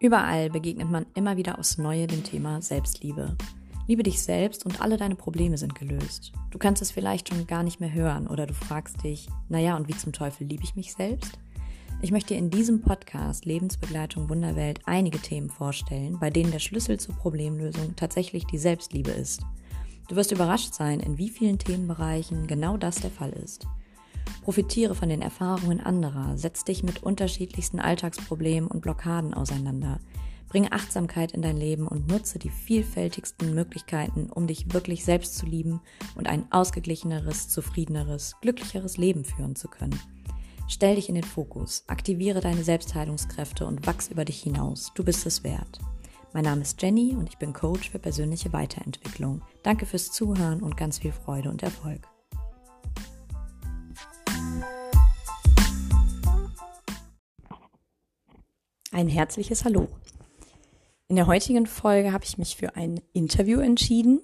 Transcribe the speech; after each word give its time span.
Überall 0.00 0.48
begegnet 0.48 0.88
man 0.88 1.06
immer 1.14 1.36
wieder 1.36 1.58
aufs 1.58 1.76
Neue 1.76 2.06
dem 2.06 2.22
Thema 2.22 2.62
Selbstliebe. 2.62 3.36
Liebe 3.88 4.04
dich 4.04 4.22
selbst 4.22 4.64
und 4.64 4.80
alle 4.80 4.96
deine 4.96 5.16
Probleme 5.16 5.58
sind 5.58 5.74
gelöst. 5.74 6.32
Du 6.52 6.58
kannst 6.58 6.80
es 6.82 6.92
vielleicht 6.92 7.28
schon 7.28 7.48
gar 7.48 7.64
nicht 7.64 7.80
mehr 7.80 7.92
hören 7.92 8.28
oder 8.28 8.46
du 8.46 8.54
fragst 8.54 9.02
dich, 9.02 9.28
naja, 9.48 9.76
und 9.76 9.88
wie 9.88 9.96
zum 9.96 10.12
Teufel 10.12 10.46
liebe 10.46 10.62
ich 10.62 10.76
mich 10.76 10.92
selbst? 10.92 11.40
Ich 12.00 12.12
möchte 12.12 12.34
in 12.34 12.48
diesem 12.48 12.80
Podcast 12.80 13.44
Lebensbegleitung 13.44 14.28
Wunderwelt 14.28 14.78
einige 14.84 15.18
Themen 15.18 15.50
vorstellen, 15.50 16.20
bei 16.20 16.30
denen 16.30 16.52
der 16.52 16.60
Schlüssel 16.60 17.00
zur 17.00 17.16
Problemlösung 17.16 17.96
tatsächlich 17.96 18.46
die 18.46 18.58
Selbstliebe 18.58 19.10
ist. 19.10 19.42
Du 20.06 20.14
wirst 20.14 20.30
überrascht 20.30 20.74
sein, 20.74 21.00
in 21.00 21.18
wie 21.18 21.28
vielen 21.28 21.58
Themenbereichen 21.58 22.46
genau 22.46 22.76
das 22.76 23.00
der 23.00 23.10
Fall 23.10 23.30
ist. 23.30 23.66
Profitiere 24.48 24.94
von 24.94 25.10
den 25.10 25.20
Erfahrungen 25.20 25.78
anderer, 25.78 26.38
setz 26.38 26.64
dich 26.64 26.82
mit 26.82 27.02
unterschiedlichsten 27.02 27.80
Alltagsproblemen 27.80 28.70
und 28.70 28.80
Blockaden 28.80 29.34
auseinander. 29.34 30.00
Bringe 30.48 30.72
Achtsamkeit 30.72 31.32
in 31.32 31.42
dein 31.42 31.58
Leben 31.58 31.86
und 31.86 32.08
nutze 32.08 32.38
die 32.38 32.48
vielfältigsten 32.48 33.54
Möglichkeiten, 33.54 34.30
um 34.30 34.46
dich 34.46 34.72
wirklich 34.72 35.04
selbst 35.04 35.36
zu 35.36 35.44
lieben 35.44 35.82
und 36.14 36.28
ein 36.28 36.50
ausgeglicheneres, 36.50 37.50
zufriedeneres, 37.50 38.36
glücklicheres 38.40 38.96
Leben 38.96 39.26
führen 39.26 39.54
zu 39.54 39.68
können. 39.68 40.00
Stell 40.66 40.94
dich 40.94 41.10
in 41.10 41.16
den 41.16 41.24
Fokus, 41.24 41.84
aktiviere 41.86 42.40
deine 42.40 42.64
Selbstheilungskräfte 42.64 43.66
und 43.66 43.86
wachs 43.86 44.08
über 44.08 44.24
dich 44.24 44.42
hinaus. 44.42 44.92
Du 44.94 45.04
bist 45.04 45.26
es 45.26 45.44
wert. 45.44 45.78
Mein 46.32 46.44
Name 46.44 46.62
ist 46.62 46.80
Jenny 46.80 47.14
und 47.14 47.28
ich 47.28 47.36
bin 47.36 47.52
Coach 47.52 47.90
für 47.90 47.98
persönliche 47.98 48.50
Weiterentwicklung. 48.54 49.42
Danke 49.62 49.84
fürs 49.84 50.10
Zuhören 50.10 50.62
und 50.62 50.78
ganz 50.78 51.00
viel 51.00 51.12
Freude 51.12 51.50
und 51.50 51.62
Erfolg. 51.62 52.08
Ein 58.98 59.08
herzliches 59.08 59.64
Hallo. 59.64 59.86
In 61.06 61.14
der 61.14 61.28
heutigen 61.28 61.68
Folge 61.68 62.12
habe 62.12 62.24
ich 62.24 62.36
mich 62.36 62.56
für 62.56 62.74
ein 62.74 63.00
Interview 63.12 63.60
entschieden. 63.60 64.20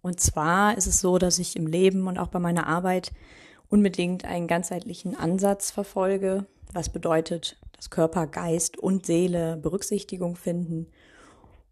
Und 0.00 0.20
zwar 0.20 0.78
ist 0.78 0.86
es 0.86 1.02
so, 1.02 1.18
dass 1.18 1.38
ich 1.38 1.54
im 1.54 1.66
Leben 1.66 2.06
und 2.06 2.16
auch 2.16 2.28
bei 2.28 2.38
meiner 2.38 2.66
Arbeit 2.66 3.12
unbedingt 3.68 4.24
einen 4.24 4.48
ganzheitlichen 4.48 5.16
Ansatz 5.16 5.70
verfolge, 5.70 6.46
was 6.72 6.88
bedeutet, 6.88 7.60
dass 7.72 7.90
Körper, 7.90 8.26
Geist 8.26 8.78
und 8.78 9.04
Seele 9.04 9.58
Berücksichtigung 9.58 10.34
finden. 10.34 10.86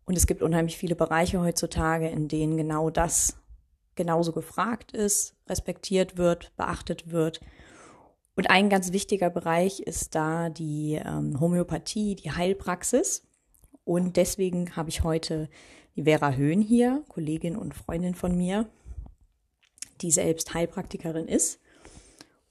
Und 0.05 0.15
es 0.15 0.27
gibt 0.27 0.43
unheimlich 0.43 0.77
viele 0.77 0.97
Bereiche 0.97 1.41
heutzutage, 1.41 2.11
in 2.11 2.29
denen 2.29 2.59
genau 2.59 2.91
das 2.91 3.39
genauso 3.95 4.33
gefragt 4.33 4.93
ist, 4.93 5.34
respektiert 5.49 6.19
wird, 6.19 6.55
beachtet 6.59 7.11
wird 7.11 7.41
und 8.39 8.50
ein 8.50 8.69
ganz 8.69 8.92
wichtiger 8.92 9.31
Bereich 9.31 9.81
ist 9.81 10.14
da 10.14 10.48
die 10.48 10.94
ähm, 11.05 11.41
Homöopathie, 11.41 12.14
die 12.14 12.31
Heilpraxis. 12.31 13.25
Und 13.83 14.17
deswegen 14.17 14.77
habe 14.77 14.91
ich 14.91 15.03
heute 15.03 15.48
die 15.97 16.05
Vera 16.05 16.34
Höhn 16.34 16.62
hier, 16.62 17.03
Kollegin 17.09 17.56
und 17.56 17.75
Freundin 17.75 18.14
von 18.14 18.36
mir, 18.36 18.69
die 20.03 20.12
selbst 20.12 20.55
Heilpraktikerin 20.55 21.27
ist 21.27 21.59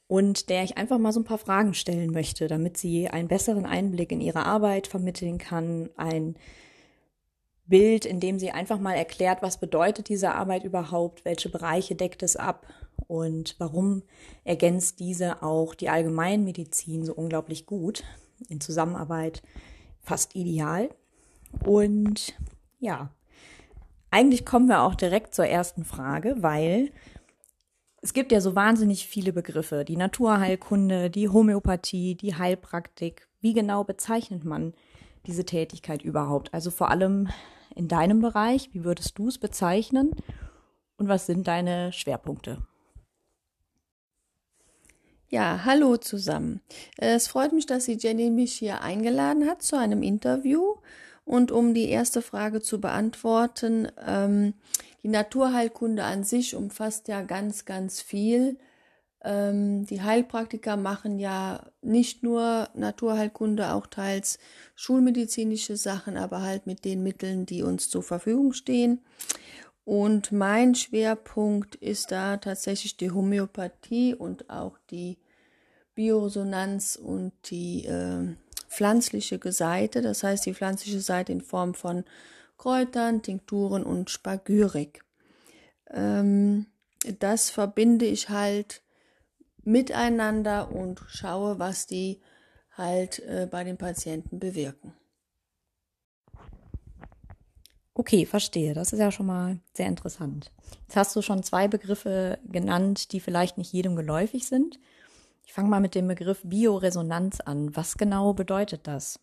und 0.08 0.50
der 0.50 0.66
ich 0.66 0.78
einfach 0.78 0.98
mal 0.98 1.14
so 1.14 1.22
ein 1.22 1.24
paar 1.24 1.38
Fragen 1.38 1.74
stellen 1.74 2.12
möchte, 2.12 2.48
damit 2.48 2.76
sie 2.76 3.08
einen 3.08 3.30
besseren 3.30 3.66
Einblick 3.66 4.12
in 4.12 4.20
ihre 4.20 4.46
Arbeit 4.46 4.88
vermitteln 4.88 5.38
kann, 5.38 5.90
ein 5.96 6.36
Bild, 7.66 8.06
in 8.06 8.20
dem 8.20 8.40
sie 8.40 8.52
einfach 8.52 8.82
mal 8.82 8.96
erklärt, 8.96 9.42
was 9.42 9.58
bedeutet 9.58 10.10
diese 10.10 10.36
Arbeit 10.36 10.66
überhaupt, 10.66 11.24
welche 11.24 11.48
Bereiche 11.48 11.96
deckt 11.96 12.24
es 12.24 12.36
ab 12.36 12.66
und 13.08 13.56
warum 13.58 14.04
ergänzt 14.44 15.00
diese 15.00 15.42
auch 15.44 15.76
die 15.76 15.90
Allgemeinmedizin 15.90 17.06
so 17.06 17.14
unglaublich 17.14 17.66
gut 17.66 18.04
in 18.50 18.62
Zusammenarbeit 18.62 19.42
fast 20.02 20.36
ideal. 20.36 20.90
Und 21.66 22.34
ja, 22.80 23.12
eigentlich 24.12 24.46
kommen 24.46 24.68
wir 24.68 24.82
auch 24.82 24.96
direkt 24.96 25.36
zur 25.36 25.48
ersten 25.48 25.84
Frage, 25.84 26.36
weil 26.40 26.92
es 28.02 28.14
gibt 28.14 28.32
ja 28.32 28.42
so 28.42 28.56
wahnsinnig 28.56 29.08
viele 29.08 29.34
Begriffe, 29.34 29.84
die 29.84 29.98
Naturheilkunde, 29.98 31.10
die 31.10 31.30
Homöopathie, 31.30 32.16
die 32.16 32.36
Heilpraktik. 32.36 33.28
Wie 33.42 33.54
genau 33.54 33.84
bezeichnet 33.84 34.46
man 34.46 34.74
diese 35.26 35.46
Tätigkeit 35.46 36.04
überhaupt? 36.04 36.54
Also 36.54 36.72
vor 36.72 36.90
allem 36.90 37.28
in 37.76 37.88
deinem 37.88 38.22
Bereich, 38.22 38.70
wie 38.74 38.84
würdest 38.84 39.18
du 39.18 39.28
es 39.28 39.38
bezeichnen 39.38 40.12
und 40.98 41.08
was 41.08 41.26
sind 41.26 41.48
deine 41.48 41.92
Schwerpunkte? 41.92 42.66
Ja, 45.30 45.66
hallo 45.66 45.98
zusammen. 45.98 46.62
Es 46.96 47.28
freut 47.28 47.52
mich, 47.52 47.66
dass 47.66 47.84
Sie 47.84 47.98
Jenny 48.00 48.30
mich 48.30 48.54
hier 48.54 48.82
eingeladen 48.82 49.46
hat 49.46 49.62
zu 49.62 49.78
einem 49.78 50.02
Interview. 50.02 50.76
Und 51.26 51.52
um 51.52 51.74
die 51.74 51.90
erste 51.90 52.22
Frage 52.22 52.62
zu 52.62 52.80
beantworten, 52.80 53.90
ähm, 54.08 54.54
die 55.04 55.10
Naturheilkunde 55.10 56.06
an 56.06 56.24
sich 56.24 56.56
umfasst 56.56 57.10
ja 57.10 57.24
ganz, 57.24 57.66
ganz 57.66 58.00
viel. 58.00 58.58
Ähm, 59.22 59.86
die 59.86 60.02
Heilpraktiker 60.02 60.78
machen 60.78 61.20
ja 61.20 61.72
nicht 61.82 62.24
nur 62.24 62.70
Naturheilkunde, 62.74 63.74
auch 63.74 63.88
teils 63.88 64.40
schulmedizinische 64.76 65.76
Sachen, 65.76 66.16
aber 66.16 66.42
halt 66.42 66.68
mit 66.68 66.86
den 66.86 67.04
Mitteln, 67.04 67.46
die 67.46 67.64
uns 67.64 67.90
zur 67.90 68.04
Verfügung 68.04 68.54
stehen. 68.54 69.02
Und 69.88 70.34
mein 70.34 70.76
Schwerpunkt 70.76 71.76
ist 71.76 72.12
da 72.12 72.36
tatsächlich 72.36 72.98
die 72.98 73.10
Homöopathie 73.10 74.14
und 74.14 74.50
auch 74.50 74.78
die 74.92 75.18
Bioresonanz 75.96 76.98
und 76.98 77.32
die 77.50 77.86
äh, 77.86 78.36
pflanzliche 78.68 79.40
Seite, 79.50 80.02
das 80.02 80.24
heißt 80.24 80.46
die 80.46 80.54
pflanzliche 80.54 81.00
Seite 81.00 81.32
in 81.32 81.40
Form 81.40 81.74
von 81.74 82.04
Kräutern, 82.58 83.22
Tinkturen 83.22 83.84
und 83.84 84.10
Spagyrik. 84.10 85.06
Ähm, 85.90 86.66
das 87.20 87.50
verbinde 87.50 88.08
ich 88.08 88.28
halt 88.28 88.82
miteinander 89.64 90.70
und 90.70 91.02
schaue, 91.08 91.60
was 91.60 91.88
die 91.88 92.20
halt 92.74 93.20
äh, 93.20 93.48
bei 93.50 93.64
den 93.64 93.78
Patienten 93.78 94.38
bewirken. 94.38 94.94
Okay, 98.00 98.28
verstehe. 98.28 98.76
Das 98.76 98.94
ist 98.94 99.00
ja 99.00 99.12
schon 99.12 99.26
mal 99.26 99.58
sehr 99.74 99.88
interessant. 99.88 100.52
Jetzt 100.84 100.96
hast 100.96 101.16
du 101.16 101.24
schon 101.24 101.42
zwei 101.42 101.68
Begriffe 101.68 102.38
genannt, 102.48 103.12
die 103.12 103.20
vielleicht 103.20 103.58
nicht 103.58 103.74
jedem 103.74 103.96
geläufig 103.96 104.46
sind. 104.46 104.80
Ich 105.48 105.54
fange 105.54 105.68
mal 105.68 105.80
mit 105.80 105.96
dem 105.96 106.08
Begriff 106.08 106.42
Bioresonanz 106.44 107.40
an. 107.40 107.76
Was 107.76 107.98
genau 107.98 108.34
bedeutet 108.34 108.82
das? 108.84 109.20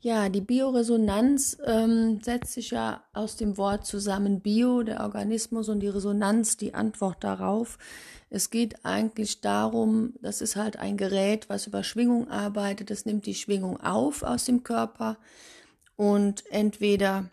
Ja, 0.00 0.28
die 0.28 0.40
Bioresonanz 0.40 1.58
ähm, 1.64 2.18
setzt 2.20 2.54
sich 2.54 2.72
ja 2.72 3.04
aus 3.12 3.36
dem 3.36 3.56
Wort 3.56 3.86
zusammen 3.86 4.40
Bio, 4.40 4.82
der 4.82 5.02
Organismus 5.02 5.68
und 5.68 5.78
die 5.78 5.88
Resonanz, 5.88 6.56
die 6.56 6.74
Antwort 6.74 7.22
darauf. 7.22 7.78
Es 8.30 8.50
geht 8.50 8.84
eigentlich 8.84 9.40
darum, 9.40 10.14
das 10.22 10.40
ist 10.40 10.56
halt 10.56 10.76
ein 10.76 10.96
Gerät, 10.96 11.48
was 11.48 11.68
über 11.68 11.84
Schwingung 11.84 12.28
arbeitet. 12.28 12.90
Es 12.90 13.06
nimmt 13.06 13.26
die 13.26 13.36
Schwingung 13.36 13.80
auf 13.80 14.24
aus 14.24 14.44
dem 14.44 14.64
Körper 14.64 15.18
und 15.96 16.44
entweder 16.50 17.30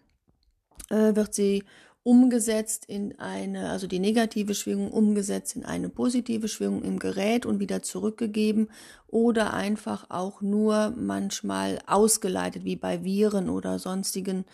äh, 0.90 1.16
wird 1.16 1.34
sie 1.34 1.64
umgesetzt 2.04 2.86
in 2.86 3.20
eine, 3.20 3.70
also 3.70 3.86
die 3.86 4.00
negative 4.00 4.56
Schwingung 4.56 4.92
umgesetzt 4.92 5.56
in 5.56 5.66
eine 5.66 5.90
positive 5.90 6.48
Schwingung 6.48 6.84
im 6.84 6.98
Gerät 6.98 7.46
und 7.46 7.60
wieder 7.60 7.84
zurückgegeben 7.84 8.70
oder 9.08 9.54
einfach 9.54 10.10
auch 10.10 10.42
nur 10.42 10.94
manchmal 10.98 11.80
ausgeleitet, 11.86 12.66
wie 12.66 12.76
bei 12.76 13.04
Viren 13.04 13.50
oder 13.50 13.78
sonstigen 13.78 14.46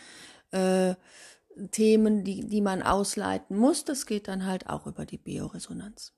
äh, 0.51 0.95
Themen, 1.71 2.23
die, 2.23 2.45
die 2.45 2.61
man 2.61 2.83
ausleiten 2.83 3.57
muss. 3.57 3.85
Das 3.85 4.05
geht 4.05 4.27
dann 4.27 4.45
halt 4.45 4.69
auch 4.69 4.85
über 4.85 5.05
die 5.05 5.17
Bioresonanz. 5.17 6.16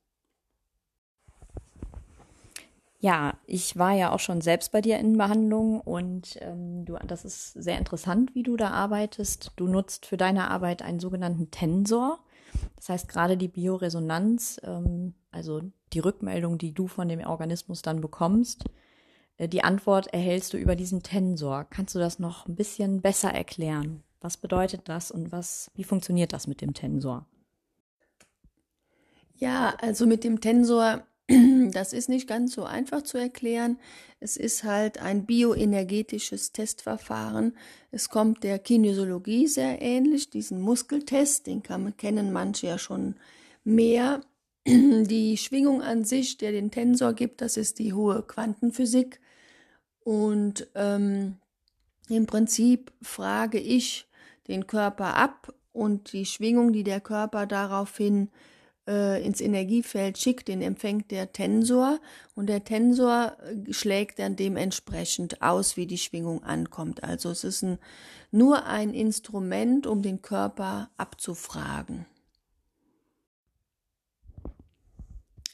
Ja, 3.02 3.38
ich 3.46 3.78
war 3.78 3.94
ja 3.94 4.12
auch 4.12 4.20
schon 4.20 4.42
selbst 4.42 4.74
bei 4.74 4.82
dir 4.82 5.00
in 5.00 5.18
Behandlung 5.18 5.80
und 5.80 6.38
ähm, 6.42 6.84
du, 6.84 6.98
das 7.07 7.24
ist 7.24 7.54
sehr 7.54 7.78
interessant, 7.78 8.36
wie 8.36 8.44
du 8.44 8.57
da 8.57 8.72
arbeitest. 8.72 9.54
Du 9.56 9.68
nutzt 9.68 10.06
für 10.06 10.18
deine 10.18 10.51
Arbeit 10.51 10.81
einen 10.81 11.00
sogenannten 11.00 11.50
Tensor. 11.50 12.19
Das 12.75 12.90
heißt, 12.90 13.07
gerade 13.07 13.38
die 13.38 13.48
Bioresonanz, 13.48 14.60
ähm, 14.63 15.13
also 15.31 15.62
die 15.94 16.00
Rückmeldung, 16.00 16.57
die 16.57 16.74
du 16.74 16.88
von 16.88 17.07
dem 17.07 17.22
Organismus 17.22 17.81
dann 17.81 18.01
bekommst, 18.01 18.66
äh, 19.38 19.48
die 19.48 19.63
Antwort 19.63 20.07
erhältst 20.07 20.51
du 20.51 20.57
über 20.57 20.75
diesen 20.75 21.01
Tensor. 21.01 21.63
Kannst 21.69 21.96
du 21.96 22.00
das 22.00 22.19
noch 22.19 22.48
ein 22.48 22.56
bisschen 22.56 23.01
besser 23.01 23.34
erklären? 23.34 24.04
Was 24.19 24.36
bedeutet 24.36 24.90
das 24.90 25.10
und 25.10 25.31
was, 25.31 25.72
wie 25.74 25.86
funktioniert 25.86 26.34
das 26.34 26.48
mit 26.48 26.60
dem 26.60 26.74
Tensor? 26.74 27.25
Ja, 29.36 29.74
also 29.80 30.06
mit 30.06 30.25
dem 30.25 30.42
Tensor 30.42 31.04
das 31.72 31.94
ist 31.94 32.10
nicht 32.10 32.28
ganz 32.28 32.54
so 32.54 32.64
einfach 32.64 33.04
zu 33.04 33.18
erklären. 33.18 33.78
Es 34.20 34.36
ist 34.36 34.64
halt 34.64 35.00
ein 35.00 35.26
bioenergetisches 35.26 36.52
Testverfahren. 36.52 37.56
Es 37.92 38.10
kommt 38.10 38.44
der 38.44 38.58
Kinesiologie 38.58 39.48
sehr 39.48 39.81
ähnlich, 39.81 40.30
diesen 40.30 40.60
Muskeltest, 40.60 41.48
den 41.48 41.62
man, 41.70 41.96
kennen 41.98 42.31
manche 42.31 42.68
ja 42.68 42.78
schon 42.78 43.16
mehr. 43.64 44.22
Die 44.68 45.38
Schwingung 45.38 45.81
an 45.81 46.04
sich, 46.04 46.38
der 46.38 46.52
den 46.52 46.72
Tensor 46.72 47.14
gibt, 47.14 47.42
das 47.42 47.58
ist 47.58 47.80
die 47.80 47.94
hohe 47.94 48.24
Quantenphysik. 48.24 49.20
Und 50.04 50.68
ähm, 50.75 51.38
im 52.10 52.25
Prinzip 52.25 52.92
frage 53.02 53.60
ich 53.60 54.08
den 54.48 54.68
Körper 54.68 55.16
ab 55.16 55.54
und 55.72 56.12
die 56.12 56.25
Schwingung, 56.25 56.74
die 56.74 56.84
der 56.84 57.00
Körper 57.00 57.46
daraufhin 57.46 58.28
äh, 58.28 58.30
ins 58.89 59.41
Energiefeld 59.41 60.18
schickt, 60.18 60.47
den 60.47 60.62
empfängt 60.62 61.12
der 61.12 61.31
Tensor 61.31 62.00
und 62.36 62.47
der 62.47 62.63
Tensor 62.63 63.38
äh, 63.44 63.74
schlägt 63.74 64.19
dann 64.19 64.36
dementsprechend 64.36 65.41
aus, 65.41 65.77
wie 65.77 65.86
die 65.86 65.97
Schwingung 65.97 66.44
ankommt. 66.44 67.03
Also 67.03 67.30
es 67.30 67.44
ist 67.44 67.63
ein, 67.63 67.77
nur 68.31 68.65
ein 68.65 68.94
Instrument, 68.94 69.86
um 69.86 70.01
den 70.01 70.21
Körper 70.21 70.89
abzufragen. 70.97 72.06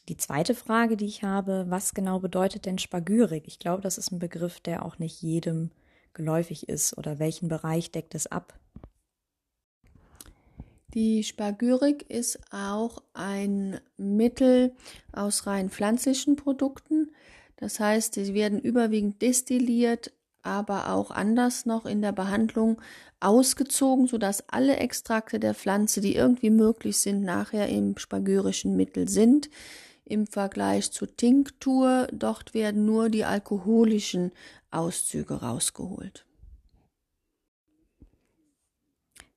Die 0.08 0.18
zweite 0.18 0.54
Frage, 0.54 0.98
die 0.98 1.08
ich 1.08 1.24
habe, 1.24 1.66
was 1.68 1.94
genau 1.94 2.20
bedeutet 2.20 2.66
denn 2.66 2.78
Spagyrik? 2.78 3.48
Ich 3.48 3.60
glaube, 3.60 3.82
das 3.82 3.98
ist 3.98 4.12
ein 4.12 4.20
Begriff, 4.20 4.60
der 4.60 4.86
auch 4.86 5.00
nicht 5.00 5.22
jedem 5.22 5.72
geläufig 6.14 6.70
ist 6.70 6.98
oder 6.98 7.20
welchen 7.20 7.50
Bereich 7.50 7.92
deckt 7.92 8.16
es 8.16 8.28
ab? 8.28 8.58
Die 10.96 11.26
Spagyrik 11.26 12.10
ist 12.10 12.40
auch 12.52 13.04
ein 13.14 13.82
Mittel 13.98 14.74
aus 15.12 15.46
rein 15.46 15.70
pflanzlichen 15.70 16.38
Produkten. 16.38 17.12
Das 17.58 17.82
heißt, 17.82 18.14
sie 18.14 18.34
werden 18.34 18.60
überwiegend 18.60 19.22
destilliert, 19.22 20.14
aber 20.42 20.94
auch 20.94 21.12
anders 21.12 21.66
noch 21.66 21.86
in 21.86 22.02
der 22.02 22.14
Behandlung 22.14 22.82
ausgezogen, 23.20 24.08
sodass 24.08 24.48
alle 24.48 24.78
Extrakte 24.78 25.38
der 25.38 25.54
Pflanze, 25.54 26.00
die 26.00 26.16
irgendwie 26.16 26.50
möglich 26.50 26.98
sind, 26.98 27.24
nachher 27.24 27.68
im 27.68 27.98
spagyrischen 27.98 28.78
Mittel 28.78 29.10
sind 29.10 29.50
im 30.06 30.28
Vergleich 30.28 30.92
zur 30.92 31.14
Tinktur. 31.18 32.08
Dort 32.14 32.54
werden 32.54 32.86
nur 32.86 33.10
die 33.10 33.26
alkoholischen 33.26 34.32
Auszüge 34.72 35.42
rausgeholt. 35.42 36.25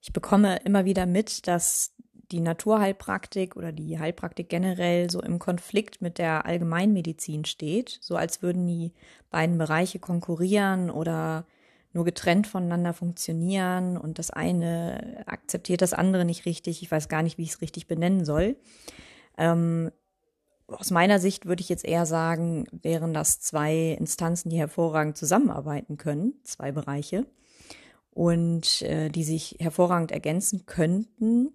Ich 0.09 0.15
bekomme 0.15 0.57
immer 0.65 0.87
wieder 0.87 1.05
mit, 1.05 1.47
dass 1.47 1.93
die 2.33 2.41
Naturheilpraktik 2.41 3.57
oder 3.57 3.73
die 3.73 3.99
Heilpraktik 3.99 4.49
generell 4.49 5.11
so 5.11 5.21
im 5.21 5.39
Konflikt 5.39 6.01
mit 6.01 6.17
der 6.17 6.47
Allgemeinmedizin 6.47 7.45
steht, 7.45 7.99
so 8.01 8.17
als 8.17 8.41
würden 8.41 8.67
die 8.67 8.95
beiden 9.29 9.59
Bereiche 9.59 9.99
konkurrieren 9.99 10.89
oder 10.89 11.47
nur 11.93 12.07
getrennt 12.07 12.47
voneinander 12.47 12.95
funktionieren 12.95 13.99
und 13.99 14.19
das 14.19 14.31
eine 14.31 15.25
akzeptiert 15.27 15.83
das 15.83 15.93
andere 15.93 16.25
nicht 16.25 16.47
richtig. 16.47 16.81
Ich 16.81 16.91
weiß 16.91 17.11
gar 17.11 17.23
nicht, 17.23 17.37
wie 17.37 17.43
ich 17.43 17.51
es 17.51 17.61
richtig 17.61 17.87
benennen 17.87 18.25
soll. 18.25 18.57
Ähm, 19.37 19.91
aus 20.69 20.91
meiner 20.91 21.19
Sicht 21.19 21.45
würde 21.45 21.61
ich 21.61 21.69
jetzt 21.69 21.85
eher 21.85 22.07
sagen, 22.07 22.65
wären 22.73 23.13
das 23.13 23.41
zwei 23.41 23.95
Instanzen, 24.01 24.49
die 24.49 24.59
hervorragend 24.59 25.19
zusammenarbeiten 25.19 25.99
können, 25.99 26.33
zwei 26.45 26.73
Bereiche 26.73 27.27
und 28.19 28.83
äh, 28.83 29.11
die 29.11 29.23
sich 29.23 29.55
hervorragend 29.61 30.11
ergänzen 30.11 30.67
könnten. 30.67 31.53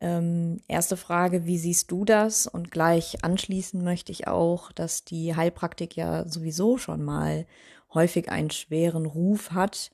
Ähm, 0.00 0.58
erste 0.66 0.96
Frage, 0.96 1.46
wie 1.46 1.56
siehst 1.56 1.88
du 1.92 2.04
das? 2.04 2.48
Und 2.48 2.72
gleich 2.72 3.22
anschließen 3.22 3.82
möchte 3.84 4.10
ich 4.10 4.26
auch, 4.26 4.72
dass 4.72 5.04
die 5.04 5.36
Heilpraktik 5.36 5.94
ja 5.94 6.26
sowieso 6.26 6.78
schon 6.78 7.04
mal 7.04 7.46
häufig 7.94 8.28
einen 8.28 8.50
schweren 8.50 9.06
Ruf 9.06 9.52
hat. 9.52 9.92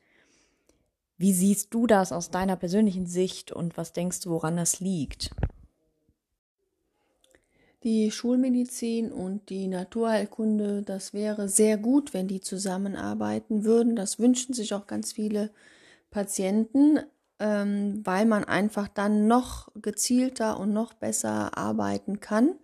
Wie 1.18 1.34
siehst 1.34 1.74
du 1.74 1.86
das 1.86 2.12
aus 2.12 2.30
deiner 2.30 2.56
persönlichen 2.56 3.06
Sicht 3.06 3.52
und 3.52 3.76
was 3.76 3.92
denkst 3.92 4.20
du, 4.20 4.30
woran 4.30 4.56
das 4.56 4.80
liegt? 4.80 5.32
Die 7.84 8.10
Schulmedizin 8.10 9.12
und 9.12 9.50
die 9.50 9.68
Naturheilkunde, 9.68 10.80
das 10.80 11.12
wäre 11.12 11.50
sehr 11.50 11.76
gut, 11.76 12.14
wenn 12.14 12.26
die 12.26 12.40
zusammenarbeiten 12.40 13.64
würden. 13.64 13.96
Das 13.96 14.18
wünschen 14.18 14.54
sich 14.54 14.72
auch 14.72 14.86
ganz 14.86 15.12
viele 15.12 15.50
Patienten, 16.10 17.00
ähm, 17.38 18.02
weil 18.04 18.26
man 18.26 18.44
einfach 18.44 18.88
dann 18.88 19.26
noch 19.26 19.68
gezielter 19.74 20.58
und 20.58 20.72
noch 20.72 20.94
besser 20.94 21.56
arbeiten 21.56 22.20
kann. 22.20 22.54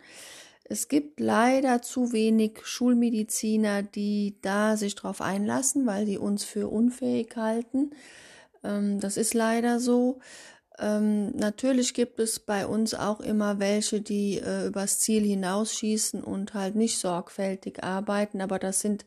Es 0.64 0.88
gibt 0.88 1.20
leider 1.20 1.80
zu 1.80 2.12
wenig 2.12 2.58
Schulmediziner, 2.64 3.82
die 3.82 4.36
da 4.42 4.76
sich 4.76 4.96
drauf 4.96 5.20
einlassen, 5.20 5.86
weil 5.86 6.06
sie 6.06 6.18
uns 6.18 6.44
für 6.44 6.68
unfähig 6.68 7.36
halten. 7.36 7.90
Ähm, 8.64 9.00
das 9.00 9.16
ist 9.16 9.34
leider 9.34 9.78
so. 9.78 10.18
Ähm, 10.78 11.30
natürlich 11.36 11.94
gibt 11.94 12.20
es 12.20 12.40
bei 12.40 12.66
uns 12.66 12.94
auch 12.94 13.20
immer 13.20 13.60
welche, 13.60 14.00
die 14.00 14.38
äh, 14.38 14.66
übers 14.66 14.98
Ziel 14.98 15.22
hinausschießen 15.24 16.22
und 16.22 16.52
halt 16.54 16.74
nicht 16.74 16.98
sorgfältig 16.98 17.82
arbeiten, 17.82 18.40
aber 18.40 18.58
das 18.58 18.80
sind 18.80 19.06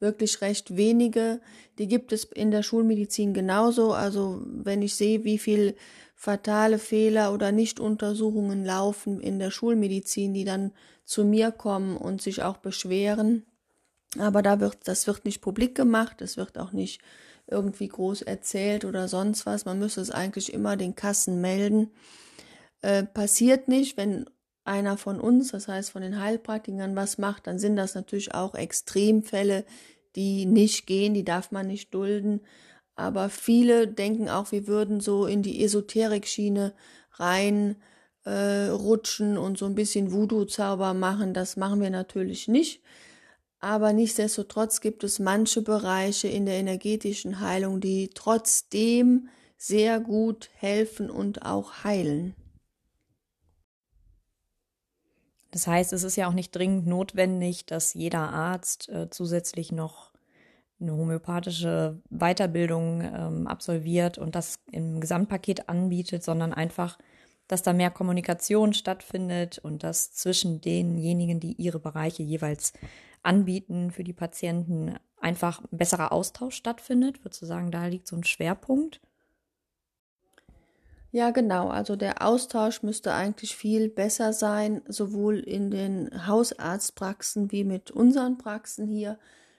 wirklich 0.00 0.40
recht 0.40 0.76
wenige. 0.76 1.40
Die 1.78 1.88
gibt 1.88 2.12
es 2.12 2.24
in 2.24 2.50
der 2.50 2.62
Schulmedizin 2.62 3.34
genauso. 3.34 3.92
Also 3.92 4.42
wenn 4.44 4.82
ich 4.82 4.94
sehe, 4.94 5.24
wie 5.24 5.38
viel 5.38 5.74
fatale 6.14 6.78
Fehler 6.78 7.32
oder 7.32 7.52
Nichtuntersuchungen 7.52 8.64
laufen 8.64 9.20
in 9.20 9.38
der 9.38 9.50
Schulmedizin, 9.50 10.32
die 10.34 10.44
dann 10.44 10.72
zu 11.04 11.24
mir 11.24 11.50
kommen 11.50 11.96
und 11.96 12.22
sich 12.22 12.42
auch 12.42 12.58
beschweren. 12.58 13.44
Aber 14.18 14.42
da 14.42 14.60
wird, 14.60 14.78
das 14.84 15.06
wird 15.06 15.24
nicht 15.24 15.40
publik 15.40 15.74
gemacht, 15.74 16.22
es 16.22 16.36
wird 16.36 16.56
auch 16.58 16.72
nicht 16.72 17.00
irgendwie 17.46 17.88
groß 17.88 18.22
erzählt 18.22 18.84
oder 18.84 19.08
sonst 19.08 19.44
was. 19.44 19.64
Man 19.64 19.78
müsste 19.78 20.00
es 20.00 20.10
eigentlich 20.10 20.52
immer 20.52 20.76
den 20.76 20.94
Kassen 20.94 21.40
melden. 21.40 21.90
Äh, 22.80 23.04
passiert 23.04 23.68
nicht, 23.68 23.96
wenn 23.96 24.26
einer 24.64 24.96
von 24.96 25.20
uns, 25.20 25.52
das 25.52 25.68
heißt 25.68 25.90
von 25.90 26.02
den 26.02 26.20
Heilpraktikern, 26.20 26.96
was 26.96 27.18
macht, 27.18 27.46
dann 27.46 27.58
sind 27.58 27.76
das 27.76 27.94
natürlich 27.94 28.34
auch 28.34 28.54
Extremfälle, 28.54 29.64
die 30.16 30.46
nicht 30.46 30.86
gehen, 30.86 31.14
die 31.14 31.24
darf 31.24 31.50
man 31.50 31.66
nicht 31.66 31.92
dulden. 31.92 32.40
Aber 32.96 33.28
viele 33.28 33.88
denken 33.88 34.28
auch, 34.28 34.52
wir 34.52 34.66
würden 34.66 35.00
so 35.00 35.26
in 35.26 35.42
die 35.42 35.62
Esoterik-Schiene 35.64 36.72
rein 37.12 37.76
äh, 38.24 38.68
rutschen 38.68 39.36
und 39.36 39.58
so 39.58 39.66
ein 39.66 39.74
bisschen 39.74 40.12
Voodoo-Zauber 40.12 40.94
machen. 40.94 41.34
Das 41.34 41.56
machen 41.56 41.80
wir 41.80 41.90
natürlich 41.90 42.48
nicht. 42.48 42.82
Aber 43.58 43.92
nichtsdestotrotz 43.92 44.80
gibt 44.80 45.04
es 45.04 45.18
manche 45.18 45.62
Bereiche 45.62 46.28
in 46.28 46.46
der 46.46 46.56
energetischen 46.56 47.40
Heilung, 47.40 47.80
die 47.80 48.10
trotzdem 48.14 49.28
sehr 49.56 50.00
gut 50.00 50.50
helfen 50.56 51.10
und 51.10 51.44
auch 51.44 51.82
heilen. 51.82 52.34
Das 55.54 55.68
heißt, 55.68 55.92
es 55.92 56.02
ist 56.02 56.16
ja 56.16 56.26
auch 56.26 56.32
nicht 56.32 56.50
dringend 56.50 56.88
notwendig, 56.88 57.64
dass 57.64 57.94
jeder 57.94 58.32
Arzt 58.32 58.88
äh, 58.88 59.08
zusätzlich 59.08 59.70
noch 59.70 60.10
eine 60.80 60.96
homöopathische 60.96 62.02
Weiterbildung 62.10 63.02
ähm, 63.02 63.46
absolviert 63.46 64.18
und 64.18 64.34
das 64.34 64.58
im 64.72 65.00
Gesamtpaket 65.00 65.68
anbietet, 65.68 66.24
sondern 66.24 66.52
einfach, 66.52 66.98
dass 67.46 67.62
da 67.62 67.72
mehr 67.72 67.92
Kommunikation 67.92 68.72
stattfindet 68.72 69.58
und 69.58 69.84
dass 69.84 70.12
zwischen 70.12 70.60
denjenigen, 70.60 71.38
die 71.38 71.52
ihre 71.52 71.78
Bereiche 71.78 72.24
jeweils 72.24 72.72
anbieten 73.22 73.92
für 73.92 74.02
die 74.02 74.12
Patienten, 74.12 74.96
einfach 75.20 75.62
ein 75.70 75.78
besserer 75.78 76.10
Austausch 76.10 76.56
stattfindet? 76.56 77.24
Würdest 77.24 77.42
du 77.42 77.46
sagen, 77.46 77.70
da 77.70 77.86
liegt 77.86 78.08
so 78.08 78.16
ein 78.16 78.24
Schwerpunkt? 78.24 79.00
Ja, 81.14 81.30
genau. 81.30 81.68
Also 81.68 81.94
der 81.94 82.26
Austausch 82.26 82.82
müsste 82.82 83.14
eigentlich 83.14 83.54
viel 83.54 83.88
besser 83.88 84.32
sein, 84.32 84.82
sowohl 84.88 85.38
in 85.38 85.70
den 85.70 86.26
Hausarztpraxen 86.26 87.52
wie 87.52 87.62
mit 87.62 87.92
unseren 87.92 88.36
Praxen 88.36 88.88
hier. 88.88 89.16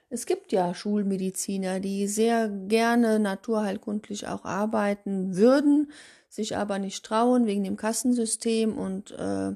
Es 0.10 0.26
gibt 0.26 0.52
ja 0.52 0.74
Schulmediziner, 0.74 1.80
die 1.80 2.08
sehr 2.08 2.50
gerne 2.50 3.20
naturheilkundlich 3.20 4.28
auch 4.28 4.44
arbeiten 4.44 5.38
würden, 5.38 5.94
sich 6.28 6.58
aber 6.58 6.78
nicht 6.78 7.06
trauen 7.06 7.46
wegen 7.46 7.64
dem 7.64 7.78
Kassensystem 7.78 8.78
und 8.78 9.12
äh, 9.12 9.54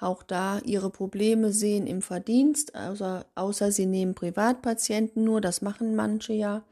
auch 0.00 0.22
da 0.22 0.60
ihre 0.60 0.88
Probleme 0.88 1.52
sehen 1.52 1.86
im 1.86 2.00
Verdienst, 2.00 2.74
außer, 2.74 3.26
außer 3.34 3.72
sie 3.72 3.84
nehmen 3.84 4.14
Privatpatienten 4.14 5.24
nur, 5.24 5.42
das 5.42 5.60
machen 5.60 5.96
manche 5.96 6.32
ja. 6.32 6.64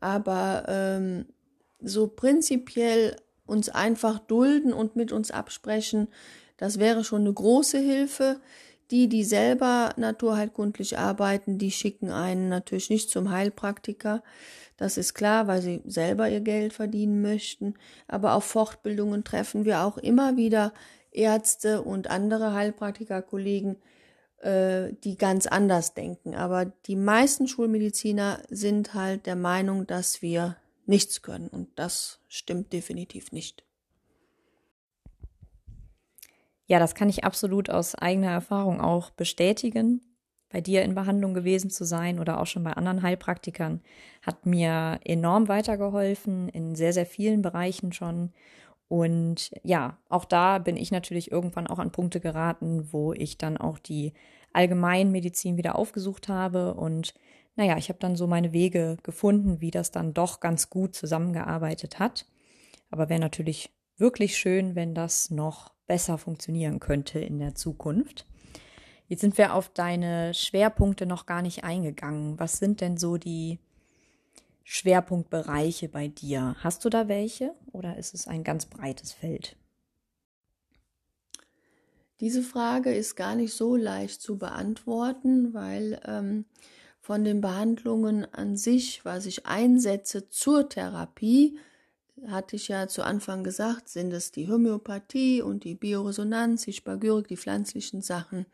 Aber 0.00 0.64
ähm, 0.66 1.26
so 1.80 2.06
prinzipiell 2.08 3.16
uns 3.46 3.68
einfach 3.68 4.18
dulden 4.18 4.72
und 4.72 4.96
mit 4.96 5.12
uns 5.12 5.30
absprechen, 5.30 6.08
das 6.56 6.78
wäre 6.78 7.04
schon 7.04 7.22
eine 7.22 7.32
große 7.32 7.78
Hilfe. 7.78 8.40
Die, 8.90 9.08
die 9.08 9.22
selber 9.22 9.92
naturheilkundlich 9.98 10.98
arbeiten, 10.98 11.58
die 11.58 11.70
schicken 11.70 12.10
einen 12.10 12.48
natürlich 12.48 12.88
nicht 12.88 13.10
zum 13.10 13.30
Heilpraktiker. 13.30 14.22
Das 14.78 14.96
ist 14.96 15.12
klar, 15.12 15.46
weil 15.46 15.60
sie 15.60 15.82
selber 15.84 16.30
ihr 16.30 16.40
Geld 16.40 16.72
verdienen 16.72 17.20
möchten. 17.20 17.74
Aber 18.06 18.32
auf 18.32 18.44
Fortbildungen 18.44 19.24
treffen 19.24 19.66
wir 19.66 19.82
auch 19.82 19.98
immer 19.98 20.38
wieder 20.38 20.72
Ärzte 21.10 21.82
und 21.82 22.08
andere 22.08 22.54
Heilpraktikerkollegen, 22.54 23.76
äh, 24.38 24.94
die 25.04 25.18
ganz 25.18 25.46
anders 25.46 25.92
denken. 25.92 26.34
Aber 26.34 26.64
die 26.64 26.96
meisten 26.96 27.46
Schulmediziner 27.46 28.40
sind 28.48 28.94
halt 28.94 29.26
der 29.26 29.36
Meinung, 29.36 29.86
dass 29.86 30.22
wir 30.22 30.56
nichts 30.88 31.22
können. 31.22 31.48
Und 31.48 31.78
das 31.78 32.20
stimmt 32.28 32.72
definitiv 32.72 33.32
nicht. 33.32 33.64
Ja, 36.66 36.78
das 36.78 36.94
kann 36.94 37.08
ich 37.08 37.24
absolut 37.24 37.70
aus 37.70 37.94
eigener 37.94 38.30
Erfahrung 38.30 38.80
auch 38.80 39.10
bestätigen. 39.10 40.02
bei 40.50 40.60
dir 40.60 40.82
in 40.82 40.94
Behandlung 40.94 41.34
gewesen 41.34 41.70
zu 41.70 41.84
sein 41.84 42.18
oder 42.18 42.40
auch 42.40 42.46
schon 42.46 42.64
bei 42.64 42.72
anderen 42.72 43.02
Heilpraktikern, 43.02 43.82
hat 44.22 44.46
mir 44.46 45.00
enorm 45.04 45.48
weitergeholfen 45.48 46.48
in 46.48 46.74
sehr, 46.74 46.92
sehr 46.92 47.06
vielen 47.06 47.42
Bereichen 47.42 47.92
schon. 47.92 48.32
Und 48.88 49.50
ja, 49.62 49.98
auch 50.08 50.24
da 50.24 50.58
bin 50.58 50.76
ich 50.76 50.90
natürlich 50.90 51.30
irgendwann 51.30 51.66
auch 51.66 51.78
an 51.78 51.92
Punkte 51.92 52.20
geraten, 52.20 52.88
wo 52.92 53.12
ich 53.12 53.36
dann 53.36 53.58
auch 53.58 53.78
die 53.78 54.14
Allgemeinmedizin 54.54 55.58
wieder 55.58 55.76
aufgesucht 55.76 56.28
habe. 56.28 56.72
Und 56.74 57.12
naja, 57.58 57.76
ich 57.76 57.88
habe 57.88 57.98
dann 57.98 58.14
so 58.14 58.28
meine 58.28 58.52
Wege 58.52 58.98
gefunden, 59.02 59.60
wie 59.60 59.72
das 59.72 59.90
dann 59.90 60.14
doch 60.14 60.38
ganz 60.38 60.70
gut 60.70 60.94
zusammengearbeitet 60.94 61.98
hat. 61.98 62.24
Aber 62.88 63.08
wäre 63.08 63.18
natürlich 63.18 63.70
wirklich 63.96 64.38
schön, 64.38 64.76
wenn 64.76 64.94
das 64.94 65.32
noch 65.32 65.74
besser 65.88 66.18
funktionieren 66.18 66.78
könnte 66.78 67.18
in 67.18 67.40
der 67.40 67.56
Zukunft. 67.56 68.26
Jetzt 69.08 69.22
sind 69.22 69.38
wir 69.38 69.54
auf 69.54 69.70
deine 69.70 70.34
Schwerpunkte 70.34 71.04
noch 71.04 71.26
gar 71.26 71.42
nicht 71.42 71.64
eingegangen. 71.64 72.38
Was 72.38 72.58
sind 72.58 72.80
denn 72.80 72.96
so 72.96 73.16
die 73.16 73.58
Schwerpunktbereiche 74.62 75.88
bei 75.88 76.06
dir? 76.06 76.54
Hast 76.60 76.84
du 76.84 76.90
da 76.90 77.08
welche 77.08 77.54
oder 77.72 77.96
ist 77.96 78.14
es 78.14 78.28
ein 78.28 78.44
ganz 78.44 78.66
breites 78.66 79.12
Feld? 79.12 79.56
Diese 82.20 82.42
Frage 82.42 82.94
ist 82.94 83.16
gar 83.16 83.34
nicht 83.34 83.52
so 83.52 83.74
leicht 83.74 84.22
zu 84.22 84.38
beantworten, 84.38 85.54
weil 85.54 86.00
ähm, 86.06 86.44
von 87.08 87.24
den 87.24 87.40
Behandlungen 87.40 88.26
an 88.34 88.58
sich, 88.58 89.02
was 89.02 89.24
ich 89.24 89.46
einsetze 89.46 90.28
zur 90.28 90.68
Therapie, 90.68 91.58
hatte 92.26 92.56
ich 92.56 92.68
ja 92.68 92.86
zu 92.86 93.02
Anfang 93.02 93.44
gesagt, 93.44 93.88
sind 93.88 94.12
es 94.12 94.30
die 94.30 94.46
Homöopathie 94.46 95.40
und 95.40 95.64
die 95.64 95.74
Bioresonanz, 95.74 96.66
die 96.66 96.74
Spagyrik, 96.74 97.26
die 97.28 97.38
pflanzlichen 97.38 98.02
Sachen. 98.02 98.44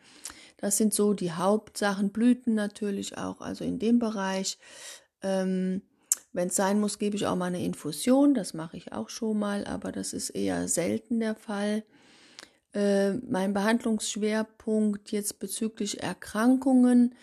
Das 0.57 0.77
sind 0.77 0.95
so 0.95 1.15
die 1.15 1.33
Hauptsachen, 1.33 2.13
Blüten 2.13 2.55
natürlich 2.55 3.19
auch, 3.19 3.41
also 3.41 3.65
in 3.65 3.81
dem 3.81 3.99
Bereich. 3.99 4.57
Ähm, 5.21 5.83
Wenn 6.33 6.47
es 6.47 6.55
sein 6.55 6.79
muss, 6.79 7.01
gebe 7.01 7.17
ich 7.17 7.27
auch 7.27 7.35
mal 7.35 7.47
eine 7.47 7.65
Infusion, 7.65 8.35
das 8.35 8.55
mache 8.55 8.77
ich 8.77 8.93
auch 8.93 9.09
schon 9.09 9.37
mal, 9.37 9.65
aber 9.65 9.91
das 9.91 10.13
ist 10.13 10.31
eher 10.31 10.69
selten 10.69 11.19
der 11.19 11.35
Fall. 11.35 11.83
Äh, 12.73 13.15
mein 13.15 13.53
Behandlungsschwerpunkt 13.53 15.11
jetzt 15.11 15.41
bezüglich 15.41 16.05
Erkrankungen, 16.05 17.17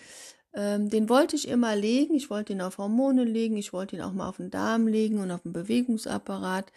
ähm, 0.54 0.90
den 0.90 1.10
wollte 1.10 1.36
ich 1.36 1.48
immer 1.48 1.76
legen. 1.76 2.14
Ich 2.16 2.30
wollte 2.30 2.54
ihn 2.54 2.62
auf 2.62 2.78
Hormone 2.78 3.24
legen, 3.24 3.58
ich 3.58 3.74
wollte 3.74 3.96
ihn 3.96 4.02
auch 4.02 4.14
mal 4.14 4.28
auf 4.28 4.38
den 4.38 4.52
Darm 4.52 4.88
legen 4.88 5.20
und 5.20 5.32
auf 5.32 5.42
den 5.42 5.54
Bewegungsapparat. 5.54 6.72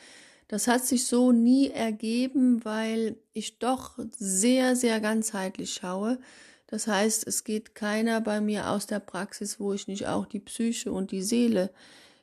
Das 0.49 0.69
hat 0.69 0.85
sich 0.85 1.07
so 1.07 1.33
nie 1.33 1.71
ergeben, 1.71 2.65
weil 2.65 3.17
ich 3.33 3.59
doch 3.59 3.99
sehr, 4.17 4.77
sehr 4.77 5.01
ganzheitlich 5.01 5.75
schaue. 5.75 6.19
Das 6.67 6.87
heißt, 6.87 7.27
es 7.27 7.45
geht 7.45 7.75
keiner 7.75 8.21
bei 8.21 8.41
mir 8.41 8.71
aus 8.71 8.87
der 8.87 9.01
Praxis, 9.01 9.59
wo 9.59 9.73
ich 9.73 9.89
nicht 9.89 10.07
auch 10.07 10.27
die 10.27 10.41
Psyche 10.41 10.93
und 10.93 11.11
die 11.13 11.23
Seele 11.23 11.71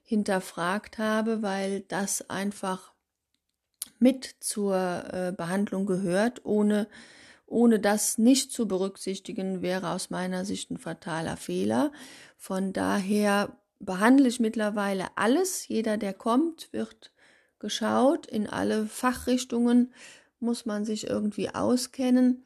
hinterfragt 0.04 0.98
habe, 0.98 1.42
weil 1.42 1.82
das 1.88 2.30
einfach 2.30 2.92
mit 4.00 4.36
zur 4.40 4.76
äh, 5.12 5.32
Behandlung 5.32 5.86
gehört. 5.86 6.46
Ohne, 6.46 6.88
ohne 7.52 7.80
das 7.80 8.18
nicht 8.18 8.52
zu 8.52 8.68
berücksichtigen, 8.68 9.62
wäre 9.62 9.90
aus 9.90 10.10
meiner 10.10 10.46
Sicht 10.46 10.72
ein 10.72 10.78
fataler 10.78 11.38
Fehler. 11.38 11.92
Von 12.38 12.74
daher 12.74 13.58
behandle 13.80 14.28
ich 14.28 14.40
mittlerweile 14.40 15.08
alles. 15.16 15.68
Jeder, 15.68 15.98
der 15.98 16.14
kommt, 16.14 16.72
wird 16.72 17.12
geschaut. 17.60 18.26
In 18.26 18.48
alle 18.48 18.88
Fachrichtungen 18.88 19.94
muss 20.40 20.66
man 20.66 20.86
sich 20.86 21.08
irgendwie 21.08 21.50
auskennen 21.50 22.46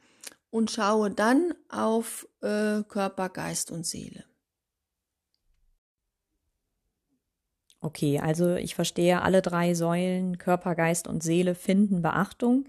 und 0.50 0.70
schaue 0.70 1.10
dann 1.10 1.54
auf 1.68 2.28
äh, 2.40 2.82
Körper, 2.82 3.28
Geist 3.28 3.70
und 3.70 3.86
Seele. 3.86 4.24
Okay, 7.80 8.18
also 8.18 8.54
ich 8.56 8.74
verstehe, 8.74 9.22
alle 9.22 9.42
drei 9.42 9.74
Säulen 9.74 10.38
Körper, 10.38 10.74
Geist 10.74 11.06
und 11.06 11.22
Seele 11.22 11.54
finden 11.54 12.02
Beachtung. 12.02 12.64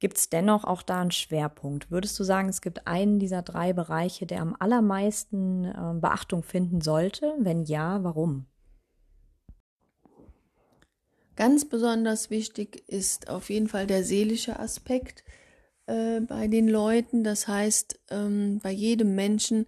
Gibt 0.00 0.18
es 0.18 0.30
dennoch 0.30 0.64
auch 0.64 0.82
da 0.82 1.00
einen 1.00 1.10
Schwerpunkt? 1.10 1.90
Würdest 1.90 2.18
du 2.20 2.24
sagen, 2.24 2.48
es 2.48 2.60
gibt 2.60 2.86
einen 2.86 3.18
dieser 3.18 3.42
drei 3.42 3.72
Bereiche, 3.72 4.26
der 4.26 4.42
am 4.42 4.54
allermeisten 4.58 5.64
äh, 5.64 5.94
Beachtung 6.00 6.44
finden 6.44 6.80
sollte? 6.80 7.34
Wenn 7.38 7.64
ja, 7.64 8.04
warum? 8.04 8.46
Ganz 11.34 11.68
besonders 11.68 12.30
wichtig 12.30 12.82
ist 12.88 13.28
auf 13.28 13.50
jeden 13.50 13.68
Fall 13.68 13.86
der 13.86 14.04
seelische 14.04 14.58
Aspekt 14.58 15.24
äh, 15.86 16.20
bei 16.20 16.46
den 16.46 16.68
Leuten. 16.68 17.24
Das 17.24 17.48
heißt, 17.48 18.00
ähm, 18.10 18.60
bei 18.62 18.70
jedem 18.70 19.14
Menschen, 19.16 19.66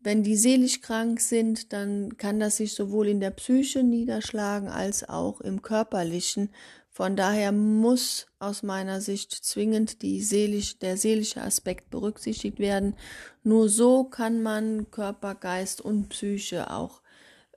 wenn 0.00 0.22
die 0.22 0.36
seelisch 0.36 0.82
krank 0.82 1.20
sind, 1.20 1.72
dann 1.72 2.16
kann 2.18 2.38
das 2.40 2.58
sich 2.58 2.74
sowohl 2.74 3.08
in 3.08 3.20
der 3.20 3.30
Psyche 3.30 3.82
niederschlagen 3.82 4.68
als 4.68 5.08
auch 5.08 5.40
im 5.40 5.62
körperlichen. 5.62 6.50
Von 6.94 7.16
daher 7.16 7.50
muss 7.50 8.28
aus 8.38 8.62
meiner 8.62 9.00
Sicht 9.00 9.32
zwingend 9.32 10.00
die 10.02 10.22
seelisch, 10.22 10.78
der 10.78 10.96
seelische 10.96 11.42
Aspekt 11.42 11.90
berücksichtigt 11.90 12.60
werden. 12.60 12.94
Nur 13.42 13.68
so 13.68 14.04
kann 14.04 14.44
man 14.44 14.92
Körper, 14.92 15.34
Geist 15.34 15.80
und 15.80 16.08
Psyche 16.10 16.70
auch 16.70 17.02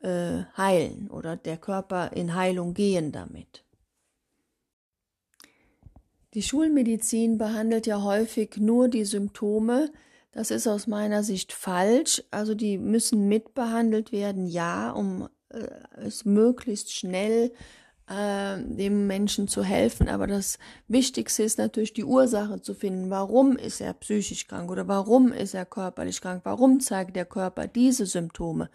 äh, 0.01 0.41
heilen 0.57 1.11
oder 1.11 1.35
der 1.37 1.57
Körper 1.57 2.13
in 2.13 2.33
Heilung 2.33 2.73
gehen 2.73 3.11
damit. 3.11 3.63
Die 6.33 6.41
Schulmedizin 6.41 7.37
behandelt 7.37 7.85
ja 7.85 8.01
häufig 8.01 8.57
nur 8.57 8.87
die 8.87 9.05
Symptome. 9.05 9.91
Das 10.31 10.49
ist 10.49 10.65
aus 10.65 10.87
meiner 10.87 11.21
Sicht 11.21 11.53
falsch. 11.53 12.23
Also 12.31 12.55
die 12.55 12.79
müssen 12.79 13.27
mitbehandelt 13.27 14.11
werden, 14.11 14.47
ja, 14.47 14.89
um 14.89 15.29
äh, 15.49 15.67
es 15.95 16.25
möglichst 16.25 16.91
schnell 16.91 17.51
äh, 18.09 18.57
dem 18.61 19.07
Menschen 19.07 19.47
zu 19.47 19.63
helfen. 19.63 20.07
Aber 20.09 20.27
das 20.27 20.57
Wichtigste 20.87 21.43
ist 21.43 21.57
natürlich 21.57 21.93
die 21.93 22.05
Ursache 22.05 22.61
zu 22.61 22.73
finden. 22.73 23.09
Warum 23.09 23.57
ist 23.57 23.81
er 23.81 23.93
psychisch 23.93 24.47
krank 24.47 24.71
oder 24.71 24.87
warum 24.87 25.31
ist 25.31 25.53
er 25.53 25.65
körperlich 25.65 26.21
krank? 26.21 26.41
Warum 26.43 26.79
zeigt 26.79 27.15
der 27.15 27.25
Körper 27.25 27.67
diese 27.67 28.05
Symptome? 28.05 28.69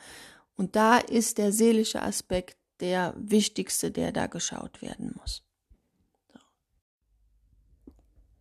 Und 0.56 0.76
da 0.76 0.98
ist 0.98 1.38
der 1.38 1.52
seelische 1.52 2.02
Aspekt 2.02 2.56
der 2.80 3.14
wichtigste, 3.16 3.90
der 3.90 4.12
da 4.12 4.26
geschaut 4.26 4.82
werden 4.82 5.14
muss. 5.18 5.42
So. 6.32 6.38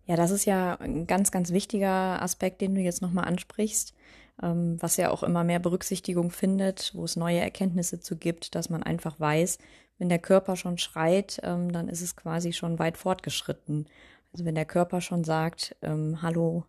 Ja, 0.08 0.16
das 0.16 0.32
ist 0.32 0.46
ja 0.46 0.76
ein 0.76 1.08
ganz, 1.08 1.32
ganz 1.32 1.52
wichtiger 1.52 2.22
Aspekt, 2.22 2.60
den 2.62 2.76
du 2.76 2.82
jetzt 2.82 3.02
nochmal 3.02 3.26
ansprichst, 3.26 3.94
ähm, 4.42 4.78
was 4.82 4.98
ja 4.98 5.12
auch 5.12 5.24
immer 5.24 5.44
mehr 5.44 5.60
Berücksichtigung 5.60 6.32
findet, 6.32 6.92
wo 6.96 7.06
es 7.06 7.16
neue 7.16 7.40
Erkenntnisse 7.40 8.00
zu 8.00 8.18
gibt, 8.18 8.56
dass 8.56 8.70
man 8.70 8.84
einfach 8.84 9.20
weiß, 9.20 9.58
wenn 10.02 10.10
der 10.10 10.18
Körper 10.18 10.56
schon 10.56 10.80
schreit, 10.80 11.40
ähm, 11.44 11.72
dann 11.72 11.88
ist 11.88 12.02
es 12.02 12.16
quasi 12.16 12.54
schon 12.54 12.80
weit 12.80 12.98
fortgeschritten. 12.98 13.86
Also 14.34 14.46
wenn 14.46 14.56
der 14.56 14.66
Körper 14.66 15.00
schon 15.00 15.24
sagt, 15.24 15.76
ähm, 15.84 16.24
hallo, 16.24 16.66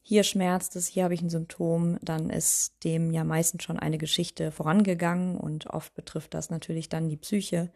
hier 0.00 0.22
schmerzt 0.22 0.76
es, 0.76 0.86
hier 0.86 1.02
habe 1.02 1.12
ich 1.12 1.20
ein 1.20 1.28
Symptom, 1.28 1.98
dann 2.02 2.30
ist 2.30 2.84
dem 2.84 3.10
ja 3.12 3.24
meistens 3.24 3.64
schon 3.64 3.80
eine 3.80 3.98
Geschichte 3.98 4.52
vorangegangen 4.52 5.36
und 5.36 5.66
oft 5.66 5.92
betrifft 5.96 6.34
das 6.34 6.50
natürlich 6.50 6.88
dann 6.88 7.08
die 7.08 7.16
Psyche 7.16 7.68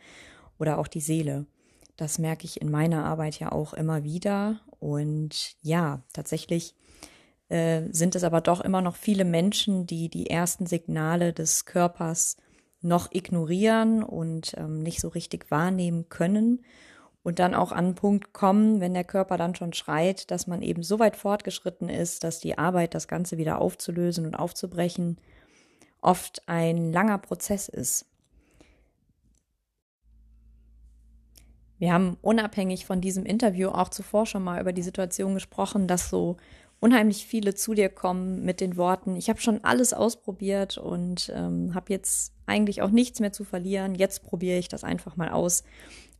oder 0.57 0.79
auch 0.79 0.87
die 0.87 1.01
Seele. 1.01 1.47
Das 1.97 2.21
merke 2.21 2.45
ich 2.45 2.63
in 2.63 2.71
meiner 2.71 3.05
Arbeit 3.05 3.41
ja 3.41 3.51
auch 3.51 3.75
immer 3.75 4.05
wieder. 4.05 4.61
Und 4.79 5.57
ja, 5.63 6.05
tatsächlich 6.13 6.77
äh, 7.49 7.83
sind 7.91 8.15
es 8.15 8.23
aber 8.23 8.41
doch 8.41 8.61
immer 8.61 8.81
noch 8.81 8.95
viele 8.95 9.25
Menschen, 9.25 9.85
die 9.85 10.09
die 10.09 10.31
ersten 10.31 10.67
Signale 10.67 11.33
des 11.33 11.65
Körpers 11.65 12.37
noch 12.83 13.09
ignorieren 13.13 14.03
und 14.03 14.55
ähm, 14.57 14.83
nicht 14.83 15.01
so 15.01 15.09
richtig 15.09 15.51
wahrnehmen 15.51 16.09
können 16.09 16.65
und 17.23 17.39
dann 17.39 17.55
auch 17.55 17.73
an 17.73 17.85
einen 17.85 17.95
Punkt 17.95 18.33
kommen, 18.33 18.81
wenn 18.81 18.95
der 18.95 19.05
Körper 19.05 19.37
dann 19.37 19.55
schon 19.55 19.73
schreit, 19.73 20.31
dass 20.31 20.47
man 20.47 20.63
eben 20.63 20.83
so 20.83 20.99
weit 20.99 21.17
fortgeschritten 21.17 21.89
ist, 21.89 22.25
dass 22.25 22.41
die 22.41 22.59
Arbeit, 22.59 22.95
das 22.95 23.07
Ganze 23.07 23.39
wieder 23.39 23.61
aufzulösen 23.61 24.27
und 24.27 24.35
aufzubrechen, 24.35 25.19
oft 26.01 26.43
ein 26.49 26.93
langer 26.93 27.19
Prozess 27.19 27.69
ist. 27.69 28.07
Wir 31.79 31.93
haben 31.93 32.17
unabhängig 32.23 32.87
von 32.87 33.01
diesem 33.01 33.25
Interview 33.25 33.69
auch 33.69 33.89
zuvor 33.89 34.27
schon 34.27 34.45
mal 34.45 34.61
über 34.61 34.73
die 34.73 34.83
Situation 34.83 35.35
gesprochen, 35.35 35.89
dass 35.89 36.11
so 36.11 36.37
unheimlich 36.83 37.27
viele 37.27 37.55
zu 37.55 37.73
dir 37.73 37.89
kommen 37.89 38.45
mit 38.45 38.61
den 38.61 38.77
Worten, 38.77 39.17
ich 39.17 39.31
habe 39.31 39.41
schon 39.41 39.65
alles 39.65 39.95
ausprobiert 39.95 40.77
und 40.77 41.33
ähm, 41.35 41.75
habe 41.75 41.93
jetzt 41.93 42.35
eigentlich 42.45 42.83
auch 42.83 42.91
nichts 42.91 43.21
mehr 43.21 43.33
zu 43.33 43.45
verlieren, 43.45 43.95
jetzt 43.95 44.23
probiere 44.23 44.59
ich 44.59 44.69
das 44.69 44.85
einfach 44.85 45.17
mal 45.17 45.31
aus 45.31 45.65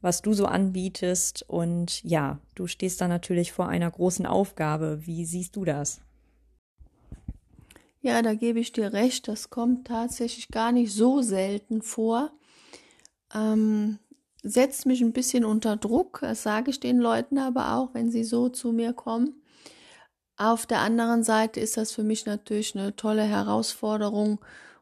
was 0.03 0.21
du 0.21 0.35
so 0.35 0.47
anbietest. 0.47 1.45
Und 1.49 2.03
ja, 2.05 2.39
du 2.55 2.67
stehst 2.67 3.01
da 3.01 3.09
natürlich 3.09 3.53
vor 3.53 3.69
einer 3.69 3.91
großen 3.91 4.27
Aufgabe. 4.27 5.01
Wie 5.07 5.25
siehst 5.25 5.57
du 5.57 5.65
das? 5.65 6.01
Ja, 8.01 8.21
da 8.21 8.35
gebe 8.35 8.59
ich 8.59 8.73
dir 8.73 8.93
recht. 8.93 9.29
Das 9.29 9.49
kommt 9.49 9.87
tatsächlich 9.87 10.49
gar 10.49 10.73
nicht 10.73 10.93
so 10.93 11.23
selten 11.23 11.83
vor. 11.83 12.33
Ähm, 13.33 14.01
setzt 14.43 14.87
mich 14.87 15.01
ein 15.01 15.13
bisschen 15.13 15.45
unter 15.45 15.77
Druck. 15.77 16.19
Das 16.21 16.43
sage 16.43 16.71
ich 16.71 16.81
den 16.81 16.99
Leuten 16.99 17.39
aber 17.39 17.77
auch, 17.77 17.95
wenn 17.95 18.11
sie 18.11 18.25
so 18.25 18.49
zu 18.49 18.73
mir 18.73 18.93
kommen. 18.93 19.42
Auf 20.43 20.67
der 20.67 20.81
anderen 20.81 21.23
Seite 21.23 21.61
ist 21.61 21.77
das 21.77 21.93
für 21.93 22.03
mich 22.03 22.27
natürlich 22.27 22.77
eine 22.77 22.97
tolle 22.97 23.23
Herausforderung, 23.23 24.41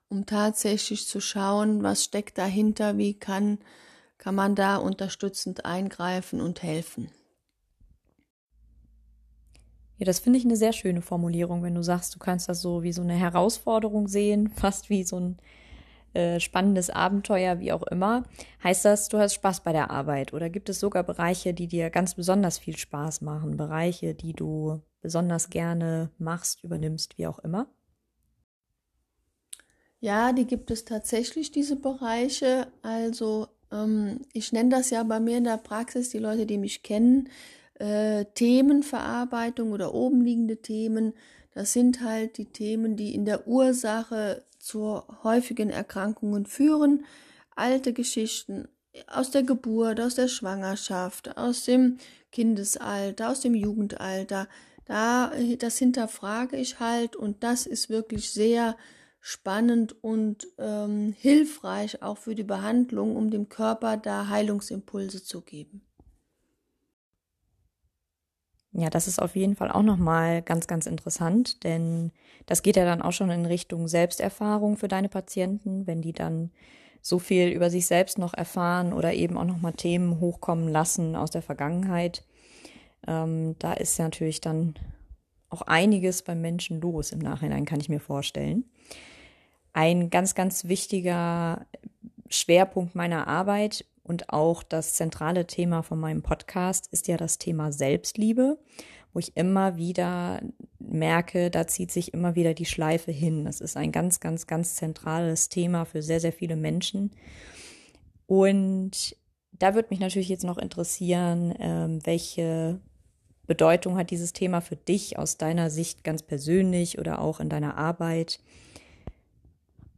um 0.09 0.25
tatsächlich 0.25 1.07
zu 1.07 1.21
schauen, 1.21 1.83
was 1.83 2.03
steckt 2.03 2.39
dahinter, 2.39 2.97
wie 2.97 3.13
kann, 3.13 3.59
kann 4.17 4.35
man 4.35 4.55
da 4.55 4.77
unterstützend 4.77 5.67
eingreifen 5.67 6.41
und 6.41 6.63
helfen. 6.63 7.11
Ja, 9.99 10.07
das 10.07 10.19
finde 10.19 10.39
ich 10.39 10.47
eine 10.47 10.57
sehr 10.57 10.73
schöne 10.73 11.03
Formulierung, 11.03 11.63
wenn 11.63 11.75
du 11.75 11.83
sagst, 11.83 12.15
du 12.15 12.19
kannst 12.19 12.49
das 12.49 12.63
so 12.63 12.83
wie 12.83 12.95
so 12.95 13.03
eine 13.03 13.13
Herausforderung 13.13 14.09
sehen, 14.09 14.49
fast 14.57 14.89
wie 14.89 15.05
so 15.05 15.21
ein 15.21 15.37
äh, 16.15 16.41
spannendes 16.41 16.91
Abenteuer, 16.91 17.61
wie 17.61 17.73
auch 17.73 17.83
immer. 17.85 18.25
Heißt 18.63 18.85
das, 18.85 19.09
du 19.09 19.19
hast 19.19 19.35
Spaß 19.35 19.61
bei 19.61 19.73
der 19.73 19.91
Arbeit 19.91 20.33
oder 20.33 20.51
gibt 20.51 20.69
es 20.69 20.81
sogar 20.81 21.03
Bereiche, 21.03 21.55
die 21.55 21.69
dir 21.69 21.91
ganz 21.91 22.15
besonders 22.15 22.59
viel 22.59 22.77
Spaß 22.77 23.21
machen, 23.21 23.57
Bereiche, 23.57 24.15
die 24.15 24.33
du 24.33 24.81
besonders 25.01 25.51
gerne 25.51 26.11
machst, 26.19 26.65
übernimmst, 26.65 27.19
wie 27.19 27.27
auch 27.27 27.39
immer? 27.39 27.69
Ja, 30.01 30.33
die 30.33 30.47
gibt 30.47 30.71
es 30.71 30.85
tatsächlich, 30.85 31.53
diese 31.53 31.77
Bereiche. 31.77 32.69
Also 32.83 33.49
ähm, 33.71 34.21
ich 34.33 34.53
nenne 34.53 34.71
das 34.71 34.91
ja 34.91 35.03
bei 35.03 35.21
mir 35.21 35.39
in 35.39 35.45
der 35.45 35.59
Praxis, 35.59 36.11
die 36.11 36.19
Leute, 36.19 36.47
die 36.47 36.59
mich 36.59 36.83
kennen, 36.83 37.29
äh, 37.75 38.25
Themenverarbeitung 38.35 39.73
oder 39.73 39.95
obenliegende 39.95 40.57
Themen. 40.63 41.13
Das 41.55 41.73
sind 41.73 42.03
halt 42.03 42.39
die 42.39 42.47
Themen, 42.47 42.97
die 42.97 43.15
in 43.15 43.25
der 43.25 43.47
Ursache 43.47 44.45
zu 44.61 45.03
häufigen 45.25 45.71
Erkrankungen 45.71 46.47
führen. 46.47 47.05
Alte 47.57 47.93
Geschichten 47.93 48.69
aus 49.07 49.31
der 49.31 49.43
Geburt, 49.43 50.01
aus 50.01 50.15
der 50.15 50.29
Schwangerschaft, 50.29 51.37
aus 51.37 51.65
dem 51.65 51.99
Kindesalter, 52.31 53.31
aus 53.31 53.41
dem 53.41 53.55
Jugendalter. 53.55 54.49
Da, 54.85 55.33
das 55.59 55.79
hinterfrage 55.79 56.57
ich 56.57 56.81
halt 56.81 57.17
und 57.17 57.43
das 57.43 57.67
ist 57.67 57.91
wirklich 57.91 58.33
sehr 58.33 58.77
spannend 59.21 60.03
und 60.03 60.49
ähm, 60.59 61.15
hilfreich 61.17 62.03
auch 62.03 62.19
für 62.19 62.35
die 62.35 62.45
Behandlung, 62.45 63.17
um 63.17 63.31
dem 63.31 63.49
Körper 63.49 63.97
da 63.97 64.29
Heilungsimpulse 64.29 65.23
zu 65.23 65.43
geben. 65.43 65.90
Ja, 68.73 68.89
das 68.89 69.09
ist 69.09 69.21
auf 69.21 69.35
jeden 69.35 69.57
Fall 69.57 69.71
auch 69.71 69.83
nochmal 69.83 70.43
ganz, 70.43 70.69
ganz 70.69 70.87
interessant, 70.87 71.65
denn 71.65 72.13
das 72.47 72.63
geht 72.63 72.77
ja 72.77 72.85
dann 72.85 73.03
auch 73.03 73.13
schon 73.13 73.31
in 73.31 73.45
Richtung 73.45 73.89
Selbsterfahrung 73.89 74.77
für 74.77 74.87
deine 74.87 75.09
Patienten, 75.09 75.87
wenn 75.89 76.03
die 76.03 76.13
dann 76.13 76.53
so 77.03 77.19
viel 77.19 77.49
über 77.49 77.71
sich 77.71 77.87
selbst 77.87 78.19
noch 78.19 78.35
erfahren 78.35 78.93
oder 78.93 79.13
eben 79.15 79.37
auch 79.37 79.45
nochmal 79.45 79.73
Themen 79.73 80.21
hochkommen 80.21 80.69
lassen 80.69 81.17
aus 81.17 81.31
der 81.31 81.43
Vergangenheit. 81.43 82.25
Ähm, 83.09 83.57
da 83.59 83.73
ist 83.73 83.99
ja 83.99 84.05
natürlich 84.05 84.41
dann 84.41 84.75
auch 85.49 85.63
einiges 85.63 86.23
beim 86.23 86.41
Menschen 86.41 86.81
los 86.81 87.11
im 87.11 87.19
Nachhinein, 87.19 87.65
kann 87.65 87.81
ich 87.81 87.89
mir 87.89 88.01
vorstellen. 88.01 88.65
Ein 89.73 90.11
ganz, 90.11 90.35
ganz 90.35 90.67
wichtiger 90.67 91.67
Schwerpunkt 92.29 92.95
meiner 92.95 93.27
Arbeit 93.27 93.85
und 94.11 94.29
auch 94.31 94.65
das 94.65 94.95
zentrale 94.95 95.47
Thema 95.47 95.85
von 95.85 96.01
meinem 96.01 96.21
Podcast 96.21 96.89
ist 96.91 97.07
ja 97.07 97.17
das 97.17 97.39
Thema 97.39 97.71
Selbstliebe, 97.71 98.59
wo 99.13 99.21
ich 99.21 99.37
immer 99.37 99.77
wieder 99.77 100.43
merke, 100.81 101.49
da 101.49 101.69
zieht 101.69 101.93
sich 101.93 102.13
immer 102.13 102.35
wieder 102.35 102.53
die 102.53 102.65
Schleife 102.65 103.13
hin. 103.13 103.45
Das 103.45 103.61
ist 103.61 103.77
ein 103.77 103.93
ganz, 103.93 104.19
ganz, 104.19 104.49
ganz 104.49 104.75
zentrales 104.75 105.49
Thema 105.49 105.85
für 105.85 106.03
sehr, 106.03 106.19
sehr 106.19 106.33
viele 106.33 106.57
Menschen. 106.57 107.13
Und 108.27 109.17
da 109.53 109.77
würde 109.77 109.91
mich 109.91 110.01
natürlich 110.01 110.29
jetzt 110.29 110.43
noch 110.43 110.59
interessieren, 110.59 111.55
ähm, 111.61 112.01
welche 112.05 112.81
Bedeutung 113.47 113.97
hat 113.97 114.11
dieses 114.11 114.33
Thema 114.33 114.61
für 114.61 114.75
dich 114.75 115.21
aus 115.21 115.39
deiner 115.39 115.71
Sicht 115.71 116.03
ganz 116.03 116.25
persönlich 116.25 116.99
oder 116.99 117.21
auch 117.21 117.39
in 117.39 117.49
deiner 117.49 117.77
Arbeit? 117.77 118.41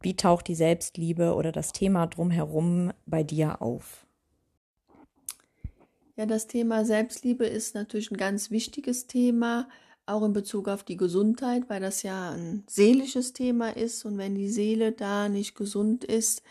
Wie 0.03 0.15
taucht 0.15 0.47
die 0.47 0.55
Selbstliebe 0.55 1.33
oder 1.33 1.51
das 1.51 1.71
Thema 1.71 2.05
drumherum 2.05 2.93
bei 3.07 3.23
dir 3.23 3.59
auf? 3.59 4.02
Ja, 6.15 6.27
das 6.27 6.45
Thema 6.47 6.85
Selbstliebe 6.85 7.45
ist 7.45 7.73
natürlich 7.73 8.11
ein 8.11 8.17
ganz 8.17 8.51
wichtiges 8.51 9.07
Thema, 9.07 9.67
auch 10.05 10.23
in 10.23 10.33
Bezug 10.33 10.67
auf 10.67 10.83
die 10.83 10.97
Gesundheit, 10.97 11.69
weil 11.69 11.81
das 11.81 12.03
ja 12.03 12.31
ein 12.31 12.63
seelisches 12.67 13.33
Thema 13.33 13.75
ist. 13.75 14.05
Und 14.05 14.17
wenn 14.19 14.35
die 14.35 14.49
Seele 14.49 14.91
da 14.91 15.27
nicht 15.27 15.55
gesund 15.55 16.03
ist, 16.03 16.43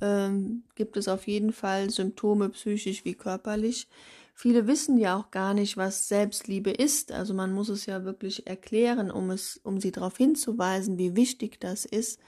ähm, 0.00 0.64
gibt 0.74 0.96
es 0.96 1.06
auf 1.06 1.26
jeden 1.26 1.52
Fall 1.52 1.90
Symptome 1.90 2.48
psychisch 2.50 3.04
wie 3.04 3.14
körperlich. 3.14 3.88
Viele 4.34 4.66
wissen 4.66 4.96
ja 4.96 5.18
auch 5.18 5.30
gar 5.30 5.52
nicht, 5.52 5.76
was 5.76 6.08
Selbstliebe 6.08 6.70
ist. 6.70 7.12
Also 7.12 7.34
man 7.34 7.52
muss 7.52 7.68
es 7.68 7.84
ja 7.84 8.04
wirklich 8.04 8.46
erklären, 8.46 9.10
um 9.10 9.30
es, 9.30 9.60
um 9.64 9.80
sie 9.80 9.92
darauf 9.92 10.16
hinzuweisen, 10.16 10.96
wie 10.96 11.14
wichtig 11.14 11.60
das 11.60 11.84
ist. 11.84 12.20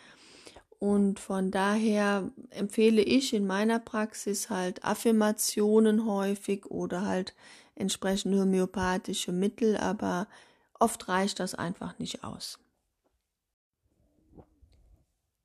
Und 0.83 1.21
von 1.21 1.53
daher 1.53 2.33
empfehle 2.51 3.03
ich 3.03 3.35
in 3.35 3.47
meiner 3.47 3.79
Praxis 3.79 4.51
halt 4.51 4.85
Affirmationen 4.85 6.07
häufig 6.07 6.67
oder 6.67 7.07
halt 7.07 7.37
entsprechende 7.77 8.41
homöopathische 8.41 9.31
Mittel, 9.31 9.77
aber 9.77 10.27
oft 10.81 11.07
reicht 11.07 11.39
das 11.39 11.55
einfach 11.55 12.01
nicht 12.01 12.25
aus. 12.25 12.59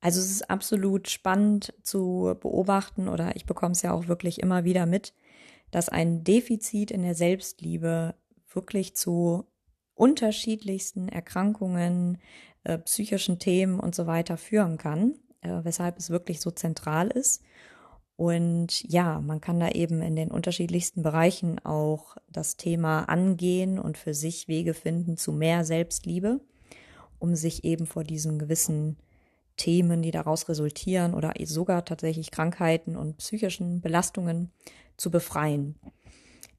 Also 0.00 0.18
es 0.18 0.28
ist 0.28 0.50
absolut 0.50 1.08
spannend 1.08 1.72
zu 1.84 2.34
beobachten 2.40 3.06
oder 3.08 3.36
ich 3.36 3.46
bekomme 3.46 3.74
es 3.74 3.82
ja 3.82 3.92
auch 3.92 4.08
wirklich 4.08 4.40
immer 4.40 4.64
wieder 4.64 4.86
mit, 4.86 5.14
dass 5.70 5.88
ein 5.88 6.24
Defizit 6.24 6.90
in 6.90 7.02
der 7.02 7.14
Selbstliebe 7.14 8.16
wirklich 8.52 8.96
zu 8.96 9.46
unterschiedlichsten 9.94 11.08
Erkrankungen, 11.08 12.18
äh, 12.64 12.76
psychischen 12.78 13.38
Themen 13.38 13.78
und 13.78 13.94
so 13.94 14.08
weiter 14.08 14.36
führen 14.36 14.78
kann 14.78 15.14
äh, 15.42 15.60
weshalb 15.62 15.98
es 15.98 16.10
wirklich 16.10 16.40
so 16.40 16.50
zentral 16.50 17.08
ist. 17.08 17.42
Und 18.16 18.82
ja, 18.82 19.20
man 19.20 19.40
kann 19.40 19.60
da 19.60 19.68
eben 19.68 20.02
in 20.02 20.16
den 20.16 20.32
unterschiedlichsten 20.32 21.02
Bereichen 21.02 21.64
auch 21.64 22.16
das 22.28 22.56
Thema 22.56 23.04
angehen 23.04 23.78
und 23.78 23.96
für 23.96 24.12
sich 24.12 24.48
Wege 24.48 24.74
finden 24.74 25.16
zu 25.16 25.32
mehr 25.32 25.64
Selbstliebe, 25.64 26.40
um 27.20 27.36
sich 27.36 27.62
eben 27.62 27.86
vor 27.86 28.02
diesen 28.02 28.40
gewissen 28.40 28.96
Themen, 29.56 30.02
die 30.02 30.10
daraus 30.10 30.48
resultieren 30.48 31.14
oder 31.14 31.34
sogar 31.44 31.84
tatsächlich 31.84 32.32
Krankheiten 32.32 32.96
und 32.96 33.18
psychischen 33.18 33.80
Belastungen 33.80 34.50
zu 34.96 35.10
befreien. 35.12 35.76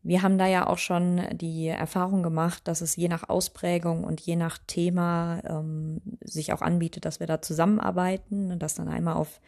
Wir 0.01 0.21
haben 0.21 0.37
da 0.37 0.47
ja 0.47 0.67
auch 0.67 0.77
schon 0.77 1.21
die 1.33 1.67
Erfahrung 1.67 2.23
gemacht, 2.23 2.67
dass 2.69 2.79
es 2.79 2.95
je 2.95 3.09
nach 3.09 3.27
Ausprägung 3.27 4.05
und 4.05 4.21
je 4.21 4.37
nach 4.37 4.57
Thema 4.65 5.41
ähm, 5.45 6.01
sich 6.23 6.53
auch 6.53 6.61
anbietet, 6.61 7.03
dass 7.03 7.19
wir 7.19 7.27
da 7.27 7.41
zusammenarbeiten, 7.41 8.57
dass 8.59 8.75
dann 8.75 8.87
einmal 8.87 9.15
auf 9.15 9.41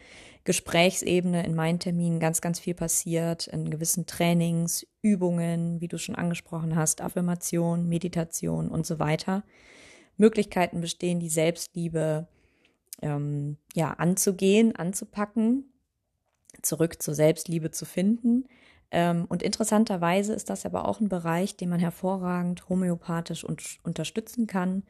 Gesprächsebene 0.44 1.46
in 1.46 1.54
meinen 1.54 1.78
Terminen 1.78 2.20
ganz, 2.20 2.42
ganz 2.42 2.60
viel 2.60 2.74
passiert, 2.74 3.46
in 3.46 3.70
gewissen 3.70 4.04
Trainings, 4.04 4.86
Übungen, 5.00 5.80
wie 5.80 5.88
du 5.88 5.98
schon 5.98 6.16
angesprochen 6.16 6.76
hast, 6.76 7.00
Affirmation, 7.00 7.88
Meditation 7.88 8.68
und 8.68 8.86
so 8.86 8.98
weiter. 8.98 9.44
Möglichkeiten 10.18 10.82
bestehen, 10.82 11.18
die 11.18 11.30
Selbstliebe 11.30 12.28
ähm, 13.00 13.56
ja 13.74 13.92
anzugehen, 13.92 14.76
anzupacken, 14.76 15.72
zurück 16.60 17.00
zur 17.00 17.14
Selbstliebe 17.14 17.70
zu 17.70 17.86
finden 17.86 18.44
und 18.92 19.42
interessanterweise 19.42 20.34
ist 20.34 20.50
das 20.50 20.66
aber 20.66 20.86
auch 20.86 21.00
ein 21.00 21.08
Bereich, 21.08 21.56
den 21.56 21.70
man 21.70 21.80
hervorragend 21.80 22.68
homöopathisch 22.68 23.42
und 23.42 23.78
unterstützen 23.82 24.46
kann. 24.46 24.82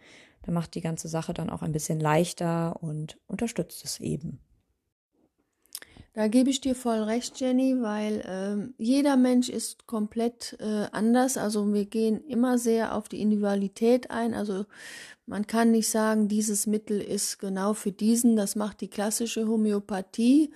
Da 0.43 0.51
macht 0.51 0.75
die 0.75 0.81
ganze 0.81 1.09
Sache 1.09 1.33
dann 1.33 1.51
auch 1.51 1.63
ein 1.63 1.73
bisschen 1.73 2.01
leichter 2.01 2.83
und 2.83 3.19
unterstützt 3.29 3.85
es 3.85 4.01
eben. 4.01 4.41
Da 6.15 6.29
gebe 6.29 6.51
ich 6.51 6.61
dir 6.61 6.75
voll 6.75 7.03
recht, 7.05 7.41
Jenny, 7.41 7.81
weil 7.81 8.21
äh, 8.21 8.83
jeder 8.83 9.17
Mensch 9.17 9.49
ist 9.49 9.87
komplett 9.87 10.57
äh, 10.61 10.87
anders. 10.93 11.39
Also 11.39 11.73
wir 11.73 11.87
gehen 11.87 12.23
immer 12.27 12.59
sehr 12.59 12.95
auf 12.95 13.09
die 13.09 13.23
Individualität 13.23 14.11
ein. 14.11 14.35
Also 14.35 14.67
man 15.25 15.47
kann 15.47 15.71
nicht 15.71 15.89
sagen, 15.89 16.29
dieses 16.29 16.67
Mittel 16.67 17.01
ist 17.01 17.39
genau 17.39 17.73
für 17.73 17.93
diesen. 17.93 18.37
Das 18.37 18.57
macht 18.57 18.83
die 18.83 18.91
klassische 18.91 19.49
Homöopathie. 19.49 20.53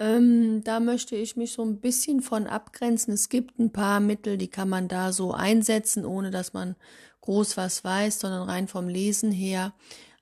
Ähm, 0.00 0.64
da 0.64 0.80
möchte 0.80 1.14
ich 1.14 1.36
mich 1.36 1.52
so 1.52 1.62
ein 1.62 1.78
bisschen 1.78 2.22
von 2.22 2.46
abgrenzen. 2.46 3.12
Es 3.12 3.28
gibt 3.28 3.58
ein 3.58 3.70
paar 3.70 4.00
Mittel, 4.00 4.38
die 4.38 4.48
kann 4.48 4.68
man 4.68 4.88
da 4.88 5.12
so 5.12 5.32
einsetzen, 5.32 6.06
ohne 6.06 6.30
dass 6.30 6.54
man 6.54 6.74
groß 7.20 7.58
was 7.58 7.84
weiß, 7.84 8.18
sondern 8.18 8.48
rein 8.48 8.66
vom 8.66 8.88
Lesen 8.88 9.30
her. 9.30 9.74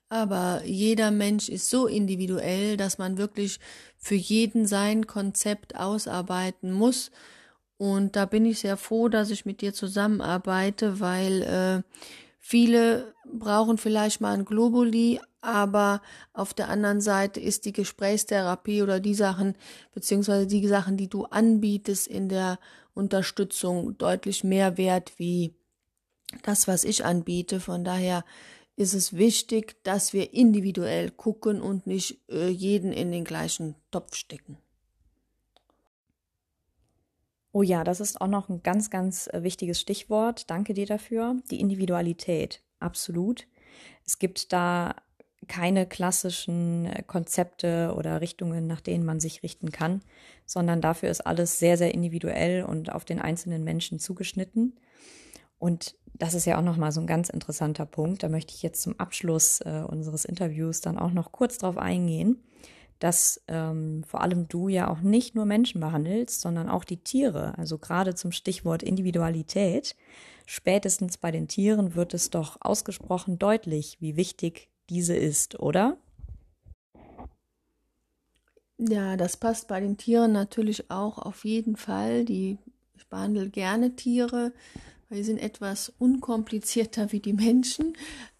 Aber 0.09 0.63
jeder 0.65 1.11
Mensch 1.11 1.47
ist 1.47 1.69
so 1.69 1.87
individuell, 1.87 2.75
dass 2.75 2.97
man 2.97 3.17
wirklich 3.17 3.59
für 3.97 4.15
jeden 4.15 4.67
sein 4.67 5.07
Konzept 5.07 5.77
ausarbeiten 5.77 6.73
muss. 6.73 7.09
Und 7.77 8.17
da 8.17 8.25
bin 8.25 8.45
ich 8.45 8.59
sehr 8.59 8.75
froh, 8.75 9.07
dass 9.07 9.29
ich 9.29 9.45
mit 9.45 9.61
dir 9.61 9.73
zusammenarbeite, 9.73 10.99
weil 10.99 11.43
äh, 11.43 11.95
viele 12.39 13.13
brauchen 13.33 13.77
vielleicht 13.77 14.21
mal 14.21 14.33
ein 14.33 14.45
Globuli, 14.45 15.19
aber 15.41 16.01
auf 16.33 16.53
der 16.53 16.69
anderen 16.69 17.01
Seite 17.01 17.39
ist 17.39 17.65
die 17.65 17.73
Gesprächstherapie 17.73 18.81
oder 18.81 18.99
die 18.99 19.13
Sachen, 19.13 19.55
beziehungsweise 19.93 20.47
die 20.47 20.67
Sachen, 20.67 20.97
die 20.97 21.09
du 21.09 21.25
anbietest 21.25 22.07
in 22.07 22.29
der 22.29 22.59
Unterstützung 22.93 23.97
deutlich 23.97 24.43
mehr 24.43 24.77
wert 24.77 25.13
wie 25.17 25.53
das, 26.43 26.67
was 26.67 26.83
ich 26.83 27.05
anbiete. 27.05 27.59
Von 27.59 27.83
daher 27.83 28.25
ist 28.75 28.93
es 28.93 29.13
wichtig, 29.13 29.83
dass 29.83 30.13
wir 30.13 30.33
individuell 30.33 31.11
gucken 31.11 31.61
und 31.61 31.87
nicht 31.87 32.19
äh, 32.29 32.47
jeden 32.47 32.91
in 32.91 33.11
den 33.11 33.23
gleichen 33.23 33.75
Topf 33.91 34.15
stecken. 34.15 34.57
Oh 37.51 37.63
ja, 37.63 37.83
das 37.83 37.99
ist 37.99 38.21
auch 38.21 38.27
noch 38.27 38.47
ein 38.47 38.61
ganz, 38.61 38.89
ganz 38.89 39.27
äh, 39.27 39.43
wichtiges 39.43 39.81
Stichwort. 39.81 40.49
Danke 40.49 40.73
dir 40.73 40.85
dafür. 40.85 41.37
Die 41.49 41.59
Individualität. 41.59 42.61
Absolut. 42.79 43.47
Es 44.05 44.19
gibt 44.19 44.53
da 44.53 44.95
keine 45.47 45.85
klassischen 45.85 46.85
äh, 46.85 47.03
Konzepte 47.03 47.93
oder 47.97 48.21
Richtungen, 48.21 48.67
nach 48.67 48.81
denen 48.81 49.05
man 49.05 49.19
sich 49.19 49.43
richten 49.43 49.71
kann, 49.71 50.01
sondern 50.45 50.81
dafür 50.81 51.09
ist 51.09 51.25
alles 51.25 51.59
sehr, 51.59 51.77
sehr 51.77 51.93
individuell 51.93 52.63
und 52.63 52.91
auf 52.91 53.05
den 53.05 53.19
einzelnen 53.19 53.63
Menschen 53.63 53.99
zugeschnitten. 53.99 54.77
Und 55.57 55.95
das 56.13 56.33
ist 56.33 56.45
ja 56.45 56.57
auch 56.57 56.63
nochmal 56.63 56.91
so 56.91 57.01
ein 57.01 57.07
ganz 57.07 57.29
interessanter 57.29 57.85
Punkt. 57.85 58.23
Da 58.23 58.29
möchte 58.29 58.53
ich 58.53 58.61
jetzt 58.61 58.81
zum 58.81 58.99
Abschluss 58.99 59.61
äh, 59.61 59.83
unseres 59.87 60.25
Interviews 60.25 60.81
dann 60.81 60.97
auch 60.97 61.11
noch 61.11 61.31
kurz 61.31 61.57
drauf 61.57 61.77
eingehen, 61.77 62.43
dass 62.99 63.41
ähm, 63.47 64.03
vor 64.05 64.21
allem 64.21 64.47
du 64.47 64.67
ja 64.67 64.89
auch 64.89 64.99
nicht 64.99 65.33
nur 65.33 65.45
Menschen 65.45 65.79
behandelst, 65.81 66.41
sondern 66.41 66.69
auch 66.69 66.83
die 66.83 66.97
Tiere. 66.97 67.57
Also 67.57 67.77
gerade 67.77 68.13
zum 68.13 68.31
Stichwort 68.31 68.83
Individualität. 68.83 69.95
Spätestens 70.45 71.17
bei 71.17 71.31
den 71.31 71.47
Tieren 71.47 71.95
wird 71.95 72.13
es 72.13 72.29
doch 72.29 72.57
ausgesprochen 72.59 73.39
deutlich, 73.39 73.97
wie 73.99 74.15
wichtig 74.15 74.69
diese 74.89 75.15
ist, 75.15 75.59
oder? 75.59 75.97
Ja, 78.79 79.17
das 79.17 79.37
passt 79.37 79.67
bei 79.67 79.79
den 79.79 79.97
Tieren 79.97 80.31
natürlich 80.31 80.89
auch 80.89 81.17
auf 81.17 81.43
jeden 81.45 81.75
Fall. 81.75 82.25
Die, 82.25 82.57
ich 82.95 83.07
behandle 83.07 83.49
gerne 83.49 83.95
Tiere, 83.95 84.53
weil 85.09 85.17
sie 85.19 85.25
sind 85.25 85.37
etwas 85.37 85.93
unkomplizierter 85.99 87.11
wie 87.11 87.19
die 87.19 87.33
Menschen. 87.33 87.93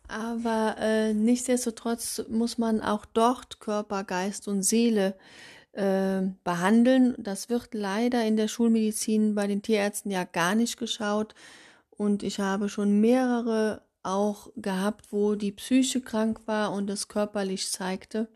Aber 0.09 0.75
äh, 0.79 1.13
nichtsdestotrotz 1.13 2.23
muss 2.29 2.57
man 2.57 2.81
auch 2.81 3.05
dort 3.05 3.59
Körper, 3.59 4.03
Geist 4.03 4.47
und 4.47 4.63
Seele 4.63 5.15
äh, 5.73 6.21
behandeln. 6.43 7.13
Das 7.19 7.49
wird 7.49 7.75
leider 7.75 8.25
in 8.25 8.35
der 8.35 8.47
Schulmedizin 8.47 9.35
bei 9.35 9.45
den 9.45 9.61
Tierärzten 9.61 10.09
ja 10.11 10.23
gar 10.23 10.55
nicht 10.55 10.77
geschaut. 10.77 11.35
Und 11.91 12.23
ich 12.23 12.39
habe 12.39 12.69
schon 12.69 12.99
mehrere 12.99 13.83
auch 14.01 14.49
gehabt, 14.55 15.11
wo 15.11 15.35
die 15.35 15.51
Psyche 15.51 16.01
krank 16.01 16.41
war 16.47 16.71
und 16.73 16.89
es 16.89 17.07
körperlich 17.07 17.69
zeigte. 17.69 18.27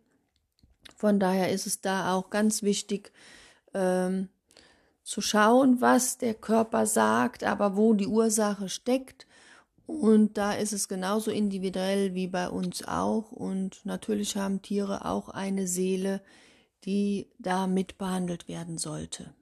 Von 0.95 1.19
daher 1.19 1.51
ist 1.51 1.65
es 1.65 1.81
da 1.81 2.13
auch 2.13 2.29
ganz 2.29 2.61
wichtig 2.61 3.11
ähm, 3.73 4.29
zu 5.03 5.21
schauen, 5.21 5.81
was 5.81 6.19
der 6.19 6.35
Körper 6.35 6.85
sagt, 6.85 7.43
aber 7.43 7.75
wo 7.75 7.95
die 7.95 8.05
Ursache 8.05 8.69
steckt. 8.69 9.25
Und 9.85 10.37
da 10.37 10.53
ist 10.53 10.73
es 10.73 10.87
genauso 10.87 11.29
individuell 11.29 12.13
wie 12.13 12.27
bei 12.27 12.49
uns 12.49 12.87
auch. 12.87 13.31
Und 13.31 13.85
natürlich 13.85 14.37
haben 14.37 14.61
Tiere 14.61 15.05
auch 15.05 15.29
eine 15.29 15.67
Seele, 15.67 16.21
die 16.85 17.27
da 17.39 17.67
mit 17.67 17.97
behandelt 17.97 18.47
werden 18.47 18.77
sollte. 18.77 19.33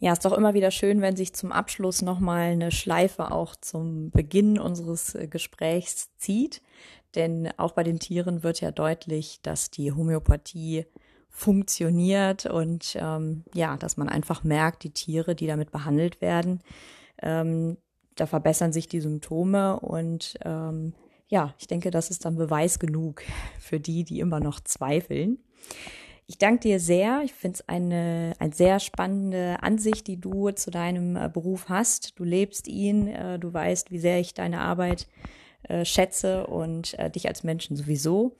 Ja, 0.00 0.12
ist 0.12 0.24
doch 0.24 0.32
immer 0.32 0.54
wieder 0.54 0.70
schön, 0.70 1.00
wenn 1.00 1.16
sich 1.16 1.34
zum 1.34 1.50
Abschluss 1.50 2.02
nochmal 2.02 2.52
eine 2.52 2.70
Schleife 2.70 3.32
auch 3.32 3.56
zum 3.56 4.10
Beginn 4.10 4.58
unseres 4.58 5.14
äh, 5.14 5.26
Gesprächs 5.26 6.10
zieht. 6.16 6.62
Denn 7.14 7.50
auch 7.56 7.72
bei 7.72 7.82
den 7.82 7.98
Tieren 7.98 8.42
wird 8.42 8.60
ja 8.60 8.70
deutlich, 8.70 9.40
dass 9.42 9.70
die 9.70 9.92
Homöopathie 9.92 10.86
funktioniert 11.30 12.46
und 12.46 12.96
ähm, 12.98 13.44
ja, 13.54 13.76
dass 13.76 13.96
man 13.96 14.08
einfach 14.08 14.44
merkt, 14.44 14.82
die 14.84 14.90
Tiere, 14.90 15.34
die 15.34 15.46
damit 15.46 15.70
behandelt 15.70 16.20
werden, 16.20 16.60
ähm, 17.22 17.76
da 18.16 18.26
verbessern 18.26 18.72
sich 18.72 18.88
die 18.88 19.00
Symptome 19.00 19.78
und 19.80 20.38
ähm, 20.44 20.94
ja, 21.28 21.54
ich 21.58 21.66
denke, 21.66 21.90
das 21.90 22.10
ist 22.10 22.24
dann 22.24 22.36
Beweis 22.36 22.78
genug 22.78 23.22
für 23.60 23.80
die, 23.80 24.04
die 24.04 24.20
immer 24.20 24.40
noch 24.40 24.60
zweifeln. 24.60 25.38
Ich 26.26 26.36
danke 26.36 26.60
dir 26.60 26.80
sehr. 26.80 27.22
Ich 27.24 27.32
finde 27.32 27.54
es 27.54 27.68
eine, 27.68 28.34
eine 28.38 28.52
sehr 28.52 28.80
spannende 28.80 29.62
Ansicht, 29.62 30.06
die 30.06 30.20
du 30.20 30.50
zu 30.50 30.70
deinem 30.70 31.16
äh, 31.16 31.30
Beruf 31.32 31.70
hast. 31.70 32.18
Du 32.18 32.24
lebst 32.24 32.68
ihn, 32.68 33.08
äh, 33.08 33.38
du 33.38 33.52
weißt, 33.52 33.90
wie 33.90 33.98
sehr 33.98 34.20
ich 34.20 34.34
deine 34.34 34.60
Arbeit 34.60 35.08
äh, 35.62 35.86
schätze 35.86 36.46
und 36.46 36.98
äh, 36.98 37.10
dich 37.10 37.28
als 37.28 37.44
Menschen 37.44 37.76
sowieso. 37.76 38.36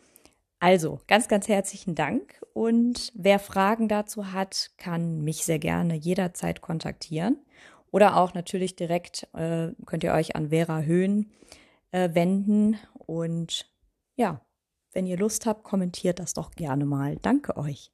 Also, 0.60 1.00
ganz, 1.06 1.28
ganz 1.28 1.48
herzlichen 1.48 1.94
Dank. 1.94 2.44
Und 2.52 3.12
wer 3.14 3.38
Fragen 3.38 3.88
dazu 3.88 4.32
hat, 4.32 4.72
kann 4.76 5.22
mich 5.22 5.44
sehr 5.44 5.58
gerne 5.58 5.94
jederzeit 5.94 6.60
kontaktieren. 6.60 7.38
Oder 7.90 8.16
auch 8.16 8.34
natürlich 8.34 8.76
direkt 8.76 9.26
äh, 9.34 9.68
könnt 9.86 10.04
ihr 10.04 10.12
euch 10.12 10.36
an 10.36 10.50
Vera 10.50 10.82
Höhn 10.82 11.30
äh, 11.90 12.10
wenden. 12.14 12.78
Und 13.06 13.66
ja, 14.16 14.40
wenn 14.92 15.06
ihr 15.06 15.16
Lust 15.16 15.46
habt, 15.46 15.64
kommentiert 15.64 16.18
das 16.18 16.34
doch 16.34 16.50
gerne 16.52 16.84
mal. 16.84 17.16
Danke 17.22 17.56
euch. 17.56 17.90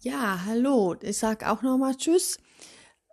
Ja, 0.00 0.40
hallo. 0.46 0.96
Ich 1.02 1.18
sage 1.18 1.50
auch 1.50 1.62
nochmal 1.62 1.94
Tschüss. 1.94 2.38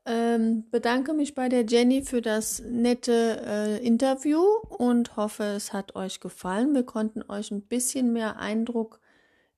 Ähm, 0.06 0.64
bedanke 0.72 1.14
mich 1.14 1.36
bei 1.36 1.50
der 1.50 1.66
Jenny 1.66 2.02
für 2.02 2.22
das 2.22 2.62
nette 2.62 3.42
äh, 3.46 3.86
Interview 3.86 4.40
und 4.70 5.18
hoffe, 5.18 5.44
es 5.44 5.74
hat 5.74 5.98
euch 5.98 6.22
gefallen. 6.22 6.74
Wir 6.74 6.84
konnten 6.84 7.30
euch 7.30 7.52
ein 7.52 7.62
bisschen 7.62 8.14
mehr 8.14 8.38
Eindruck 8.38 9.02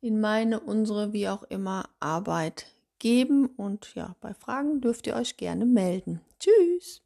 in 0.02 0.20
meine, 0.20 0.60
unsere, 0.60 1.14
wie 1.14 1.30
auch 1.30 1.44
immer 1.44 1.88
Arbeit 2.00 2.66
geben. 3.00 3.48
Und 3.48 3.96
ja, 3.96 4.16
bei 4.22 4.34
Fragen 4.34 4.82
dürft 4.82 5.08
ihr 5.08 5.16
euch 5.16 5.38
gerne 5.38 5.66
melden. 5.66 6.22
Tschüss. 6.40 7.02